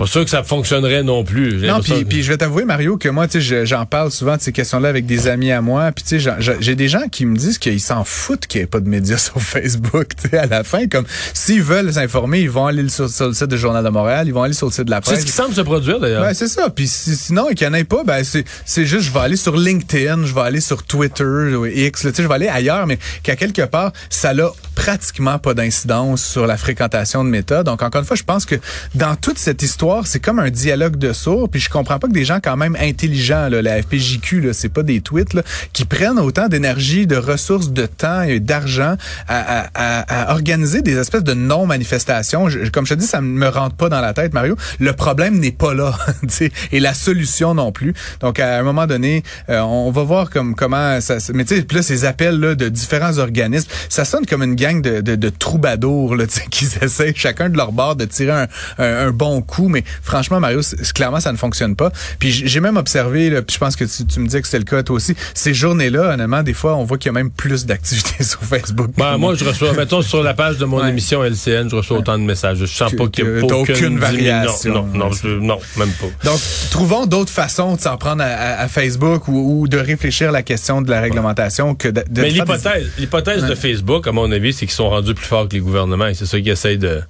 pas 0.00 0.06
sûr 0.06 0.24
que 0.24 0.30
ça 0.30 0.42
fonctionnerait 0.42 1.02
non 1.02 1.24
plus. 1.24 1.58
Non, 1.58 1.80
puis, 1.82 2.22
je 2.22 2.32
vais 2.32 2.38
t'avouer, 2.38 2.64
Mario, 2.64 2.96
que 2.96 3.10
moi, 3.10 3.28
tu 3.28 3.42
sais, 3.42 3.66
j'en 3.66 3.84
parle 3.84 4.10
souvent 4.10 4.38
de 4.38 4.40
ces 4.40 4.50
questions-là 4.50 4.88
avec 4.88 5.04
des 5.04 5.28
amis 5.28 5.52
à 5.52 5.60
moi. 5.60 5.92
Puis 5.92 6.02
tu 6.04 6.18
sais, 6.18 6.32
j'ai 6.58 6.74
des 6.74 6.88
gens 6.88 7.06
qui 7.12 7.26
me 7.26 7.36
disent 7.36 7.58
qu'ils 7.58 7.82
s'en 7.82 8.02
foutent 8.02 8.46
qu'il 8.46 8.60
n'y 8.60 8.64
ait 8.64 8.66
pas 8.66 8.80
de 8.80 8.88
médias 8.88 9.18
sur 9.18 9.42
Facebook. 9.42 10.08
Tu 10.16 10.30
sais, 10.30 10.38
à 10.38 10.46
la 10.46 10.64
fin, 10.64 10.88
comme 10.88 11.04
s'ils 11.34 11.62
veulent 11.62 11.92
s'informer, 11.92 12.40
ils 12.40 12.48
vont 12.48 12.66
aller 12.66 12.88
sur, 12.88 13.04
le 13.04 13.34
site 13.34 13.44
du 13.44 13.58
Journal 13.58 13.84
de 13.84 13.90
Montréal, 13.90 14.26
ils 14.26 14.32
vont 14.32 14.42
aller 14.42 14.54
sur 14.54 14.68
le 14.68 14.72
site 14.72 14.84
de 14.84 14.90
la 14.90 15.02
presse. 15.02 15.16
C'est 15.16 15.20
ce 15.20 15.26
qui 15.26 15.32
semble 15.32 15.54
se 15.54 15.60
produire 15.60 16.00
d'ailleurs. 16.00 16.24
Ouais, 16.24 16.32
c'est 16.32 16.48
ça. 16.48 16.70
Puis 16.70 16.88
sinon, 16.88 17.48
qu'il 17.48 17.68
n'y 17.68 17.74
en 17.74 17.78
ait 17.78 17.84
pas, 17.84 18.02
ben 18.02 18.24
c'est 18.24 18.46
c'est 18.64 18.86
juste, 18.86 19.02
je 19.02 19.12
vais 19.12 19.20
aller 19.20 19.36
sur 19.36 19.54
LinkedIn, 19.54 20.24
je 20.24 20.34
vais 20.34 20.40
aller 20.40 20.62
sur 20.62 20.82
Twitter, 20.82 21.52
X, 21.74 22.00
tu 22.00 22.08
sais, 22.08 22.22
je 22.22 22.26
vais 22.26 22.34
aller 22.34 22.48
ailleurs, 22.48 22.86
mais 22.86 22.98
qu'à 23.22 23.36
quelque 23.36 23.66
part, 23.66 23.92
ça 24.08 24.32
n'a 24.32 24.48
pratiquement 24.74 25.38
pas 25.38 25.52
d'incidence 25.52 26.24
sur 26.24 26.46
la 26.46 26.56
fréquentation 26.56 27.22
de 27.22 27.28
méta. 27.28 27.64
Donc 27.64 27.82
encore 27.82 28.00
une 28.00 28.06
fois, 28.06 28.16
je 28.16 28.22
pense 28.22 28.46
que 28.46 28.54
dans 28.94 29.14
toute 29.14 29.36
cette 29.36 29.62
histoire, 29.62 29.89
c'est 30.04 30.20
comme 30.20 30.38
un 30.38 30.50
dialogue 30.50 30.96
de 30.96 31.12
sourds. 31.12 31.48
Puis 31.48 31.60
je 31.60 31.68
comprends 31.68 31.98
pas 31.98 32.08
que 32.08 32.12
des 32.12 32.24
gens 32.24 32.38
quand 32.42 32.56
même 32.56 32.76
intelligents, 32.80 33.48
là, 33.48 33.62
la 33.62 33.82
FPJQ, 33.82 34.40
là, 34.40 34.52
c'est 34.52 34.68
pas 34.68 34.82
des 34.82 35.00
tweets, 35.00 35.34
là, 35.34 35.42
qui 35.72 35.84
prennent 35.84 36.18
autant 36.18 36.48
d'énergie, 36.48 37.06
de 37.06 37.16
ressources, 37.16 37.70
de 37.70 37.86
temps 37.86 38.22
et 38.22 38.40
d'argent 38.40 38.96
à, 39.28 39.66
à, 39.74 40.30
à, 40.30 40.34
organiser 40.34 40.82
des 40.82 40.96
espèces 40.96 41.24
de 41.24 41.34
non-manifestations. 41.34 42.48
comme 42.72 42.86
je 42.86 42.94
te 42.94 42.98
dis, 42.98 43.06
ça 43.06 43.20
me 43.20 43.48
rentre 43.48 43.76
pas 43.76 43.88
dans 43.88 44.00
la 44.00 44.12
tête, 44.12 44.32
Mario. 44.32 44.56
Le 44.78 44.92
problème 44.92 45.38
n'est 45.38 45.52
pas 45.52 45.74
là, 45.74 45.94
et 46.72 46.80
la 46.80 46.94
solution 46.94 47.54
non 47.54 47.72
plus. 47.72 47.94
Donc 48.20 48.38
à 48.38 48.58
un 48.58 48.62
moment 48.62 48.86
donné, 48.86 49.22
euh, 49.48 49.60
on 49.60 49.90
va 49.90 50.02
voir 50.02 50.30
comme 50.30 50.54
comment 50.54 51.00
ça. 51.00 51.16
Mais 51.34 51.44
tu 51.44 51.56
sais, 51.56 51.66
là 51.70 51.82
ces 51.82 52.04
appels 52.04 52.38
là 52.38 52.54
de 52.54 52.68
différents 52.68 53.18
organismes, 53.18 53.68
ça 53.88 54.04
sonne 54.04 54.26
comme 54.26 54.42
une 54.42 54.54
gang 54.54 54.80
de, 54.82 55.00
de, 55.00 55.16
de 55.16 55.28
troubadours 55.28 56.16
là, 56.16 56.24
qui 56.50 56.68
essaient 56.80 57.12
chacun 57.14 57.48
de 57.48 57.56
leur 57.56 57.72
bord 57.72 57.96
de 57.96 58.04
tirer 58.04 58.32
un, 58.32 58.48
un, 58.78 59.06
un 59.08 59.10
bon 59.10 59.42
coup, 59.42 59.68
mais 59.68 59.79
franchement, 60.02 60.40
Mario, 60.40 60.60
clairement, 60.94 61.20
ça 61.20 61.32
ne 61.32 61.36
fonctionne 61.36 61.76
pas. 61.76 61.90
Puis 62.18 62.30
j'ai 62.30 62.60
même 62.60 62.76
observé, 62.76 63.30
puis 63.42 63.54
je 63.54 63.58
pense 63.58 63.76
que 63.76 63.84
tu, 63.84 64.20
me 64.20 64.26
dis 64.26 64.40
que 64.40 64.48
c'est 64.48 64.58
le 64.58 64.64
cas 64.64 64.82
toi 64.82 64.96
aussi, 64.96 65.14
ces 65.34 65.54
journées-là, 65.54 66.14
honnêtement, 66.14 66.42
des 66.42 66.54
fois, 66.54 66.76
on 66.76 66.84
voit 66.84 66.98
qu'il 66.98 67.08
y 67.08 67.10
a 67.10 67.12
même 67.12 67.30
plus 67.30 67.66
d'activités 67.66 68.24
sur 68.24 68.40
Facebook. 68.42 68.90
Ben, 68.96 69.18
moi, 69.18 69.34
je 69.34 69.44
reçois, 69.44 69.72
mettons, 69.72 70.02
sur 70.02 70.22
la 70.22 70.34
page 70.34 70.58
de 70.58 70.64
mon 70.64 70.84
émission 70.86 71.22
LCN, 71.22 71.68
je 71.70 71.76
reçois 71.76 71.98
autant 71.98 72.18
de 72.18 72.24
messages. 72.24 72.58
Je 72.58 72.66
sens 72.66 72.92
pas 72.94 73.08
qu'il 73.08 73.24
y 73.24 73.28
a 73.28 73.56
aucune, 73.56 73.98
variation. 73.98 74.86
Non, 74.92 75.10
non, 75.10 75.38
non, 75.40 75.58
même 75.76 75.90
pas. 75.92 76.30
Donc, 76.30 76.40
trouvons 76.70 77.06
d'autres 77.06 77.32
façons 77.32 77.76
de 77.76 77.80
s'en 77.80 77.96
prendre 77.96 78.22
à, 78.24 78.68
Facebook 78.68 79.28
ou, 79.28 79.66
de 79.68 79.78
réfléchir 79.78 80.28
à 80.28 80.32
la 80.32 80.42
question 80.42 80.82
de 80.82 80.90
la 80.90 81.00
réglementation 81.00 81.74
que 81.74 81.88
de, 81.88 82.04
Mais 82.16 82.30
l'hypothèse, 82.30 82.90
l'hypothèse 82.98 83.44
de 83.44 83.54
Facebook, 83.54 84.06
à 84.06 84.12
mon 84.12 84.30
avis, 84.30 84.52
c'est 84.52 84.66
qu'ils 84.66 84.74
sont 84.74 84.90
rendus 84.90 85.14
plus 85.14 85.26
forts 85.26 85.48
que 85.48 85.54
les 85.54 85.60
gouvernements 85.60 86.06
et 86.06 86.14
c'est 86.14 86.26
ça 86.26 86.38
qu'ils 86.38 86.50
essayent 86.50 86.78
de, 86.78 87.02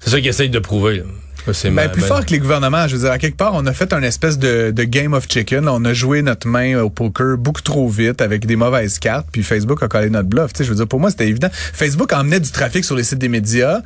c'est 0.00 0.10
ça 0.10 0.20
qu'ils 0.20 0.28
essayent 0.28 0.50
de 0.50 0.58
prouver. 0.58 1.02
Ben, 1.46 1.90
plus 1.90 2.02
fort 2.02 2.24
que 2.24 2.30
les 2.30 2.38
gouvernements. 2.38 2.86
Je 2.86 2.96
veux 2.96 3.02
dire, 3.02 3.10
à 3.10 3.18
quelque 3.18 3.36
part, 3.36 3.52
on 3.54 3.66
a 3.66 3.72
fait 3.72 3.92
un 3.92 4.02
espèce 4.02 4.38
de, 4.38 4.70
de 4.70 4.84
game 4.84 5.12
of 5.12 5.26
chicken. 5.28 5.68
On 5.68 5.84
a 5.84 5.92
joué 5.92 6.22
notre 6.22 6.46
main 6.46 6.80
au 6.80 6.90
poker 6.90 7.36
beaucoup 7.36 7.62
trop 7.62 7.88
vite 7.88 8.20
avec 8.20 8.46
des 8.46 8.56
mauvaises 8.56 8.98
cartes. 8.98 9.26
Puis 9.32 9.42
Facebook 9.42 9.82
a 9.82 9.88
collé 9.88 10.10
notre 10.10 10.28
bluff. 10.28 10.52
Tu 10.52 10.58
sais, 10.58 10.64
je 10.64 10.70
veux 10.70 10.76
dire, 10.76 10.86
pour 10.86 11.00
moi, 11.00 11.10
c'était 11.10 11.28
évident. 11.28 11.48
Facebook 11.52 12.12
emmenait 12.12 12.40
du 12.40 12.50
trafic 12.50 12.84
sur 12.84 12.96
les 12.96 13.04
sites 13.04 13.18
des 13.18 13.28
médias. 13.28 13.80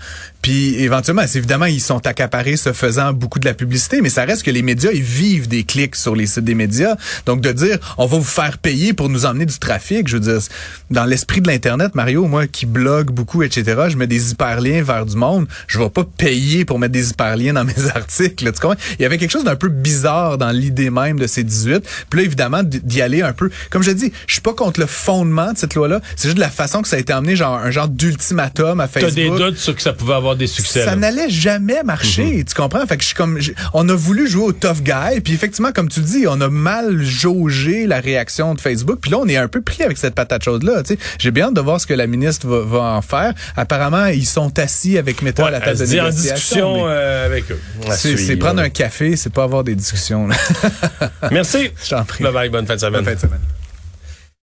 Puis 0.47 0.77
éventuellement, 0.77 1.25
c'est 1.27 1.39
évidemment, 1.39 1.65
ils 1.65 1.81
sont 1.81 2.07
accaparés 2.07 2.57
se 2.57 2.73
faisant 2.73 3.13
beaucoup 3.13 3.41
de 3.41 3.45
la 3.45 3.53
publicité. 3.53 4.01
Mais 4.01 4.11
ça 4.11 4.25
reste 4.25 4.45
que 4.45 4.53
les 4.53 4.63
médias, 4.63 4.93
ils 4.93 5.03
vivent 5.03 5.49
des 5.49 5.65
clics 5.65 5.97
sur 5.97 6.15
les 6.15 6.27
sites 6.27 6.45
des 6.45 6.55
médias. 6.55 6.95
Donc 7.27 7.41
de 7.41 7.51
dire, 7.51 7.79
on 7.99 8.07
va 8.07 8.17
vous 8.17 8.23
faire 8.23 8.59
payer 8.59 8.93
pour 8.93 9.09
nous 9.09 9.27
emmener 9.27 9.45
du 9.45 9.59
trafic. 9.59 10.07
Je 10.07 10.19
veux 10.19 10.23
dire, 10.23 10.39
dans 10.89 11.05
l'esprit 11.05 11.41
de 11.41 11.49
l'Internet, 11.49 11.97
Mario, 11.97 12.29
moi 12.29 12.47
qui 12.47 12.65
blogue 12.65 13.11
beaucoup, 13.11 13.43
etc., 13.43 13.87
je 13.89 13.97
mets 13.97 14.07
des 14.07 14.31
hyperliens 14.31 14.85
vers 14.85 15.05
du 15.05 15.17
monde. 15.17 15.49
Je 15.67 15.81
vais 15.81 15.91
pas 15.91 16.05
payer 16.05 16.65
pour 16.65 16.79
mettre 16.79 16.93
des 16.93 17.11
hyperliens 17.11 17.55
dans 17.55 17.65
mes 17.65 17.89
articles. 17.97 18.45
Tu 18.45 18.61
comprends? 18.61 18.79
Il 19.01 19.03
y 19.03 19.05
avait 19.05 19.19
quelque 19.19 19.33
chose 19.33 19.43
d'un 19.43 19.57
peu 19.57 19.69
bizarre 19.69 20.39
dans 20.39 20.53
l'idée 20.53 20.91
même 20.91 21.19
de 21.19 21.27
ces 21.27 21.43
18. 21.43 21.83
Puis 22.09 22.21
là, 22.21 22.25
évidemment, 22.25 22.63
d'y 22.63 23.03
aller 23.03 23.21
un 23.21 23.33
peu. 23.33 23.51
Comme 23.71 23.83
je 23.83 23.91
dis, 23.91 24.13
je 24.29 24.35
suis 24.35 24.43
pas 24.43 24.55
contre 24.55 24.79
le 24.79 24.87
fondement 24.87 25.53
de 25.53 25.59
cette 25.59 25.75
loi-là. 25.75 26.01
C'est 26.15 26.29
juste 26.29 26.37
de 26.37 26.41
la 26.41 26.51
façon 26.51 26.83
que 26.83 26.89
ça 26.89 26.95
a 26.95 27.01
été 27.01 27.13
amené, 27.13 27.35
genre 27.35 27.57
un 27.57 27.73
genre 27.73 27.89
d'ultimatum 27.89 28.79
à 28.79 28.87
Facebook. 28.87 29.13
T'as 29.13 29.21
des 29.21 29.29
doutes 29.29 29.59
sur 29.59 29.75
que 29.75 29.83
ça 29.83 29.93
pouvait 29.93 30.15
avoir 30.15 30.36
des 30.37 30.47
succès. 30.47 30.85
Ça 30.85 30.97
n'allait 30.97 31.31
jamais 31.31 31.83
marcher. 31.83 32.39
Mhm. 32.39 32.45
Tu 32.45 32.55
comprends? 32.55 32.87
Fait 32.87 32.97
que 32.97 33.03
je 33.03 33.09
suis 33.09 33.15
comme, 33.15 33.39
on 33.75 33.89
a 33.89 33.95
voulu 33.95 34.29
jouer 34.29 34.45
au 34.45 34.53
tough 34.53 34.83
guy. 34.83 35.21
Puis 35.23 35.35
effectivement, 35.35 35.73
comme 35.73 35.89
tu 35.89 36.01
dis, 36.01 36.27
on 36.29 36.41
a 36.41 36.49
mal 36.49 37.03
jaugé 37.03 37.87
la 37.87 38.01
réaction 38.01 38.55
de 38.55 38.61
Facebook. 38.61 38.99
Puis 39.01 39.11
là, 39.11 39.19
on 39.19 39.29
est 39.29 39.37
un 39.37 39.49
peu 39.49 39.61
pris 39.61 39.83
avec 39.83 39.99
cette 39.99 40.15
patate 40.15 40.45
chaude-là. 40.45 40.83
Tu 40.83 40.95
sais, 40.95 40.99
j'ai 41.19 41.31
bien 41.31 41.47
hâte 41.47 41.55
de 41.55 41.61
voir 41.61 41.81
ce 41.81 41.87
que 41.87 41.95
la 41.95 42.07
ministre 42.07 42.47
va, 42.47 42.83
en 42.97 43.03
faire. 43.03 43.35
Apparemment, 43.57 44.07
ils 44.07 44.27
sont 44.27 44.59
assis 44.59 44.99
avec 44.99 45.23
Meta 45.23 45.47
à 45.47 45.51
la 45.51 45.61
table 45.61 45.79
de 45.79 45.85
négociation. 45.85 46.07
en 46.07 46.11
discussion 46.11 46.85
euh, 46.87 47.27
avec 47.27 47.51
eux. 47.51 47.61
C'est 47.97 48.37
prendre 48.37 48.61
un 48.61 48.71
café, 48.71 49.17
c'est 49.17 49.33
pas 49.33 49.45
avoir 49.45 49.65
des 49.65 49.75
discussions. 49.75 50.29
Merci. 51.31 51.71
Je 51.85 51.91
t'en 51.91 52.05
prie. 52.05 52.25
Bye 52.25 52.33
bye, 52.33 52.49
bonne 52.49 52.67
fin 52.67 52.75
de 52.75 52.81
semaine. 52.81 53.05
Bonne 53.05 53.05
fin 53.05 53.15
de 53.15 53.21
semaine. 53.21 53.41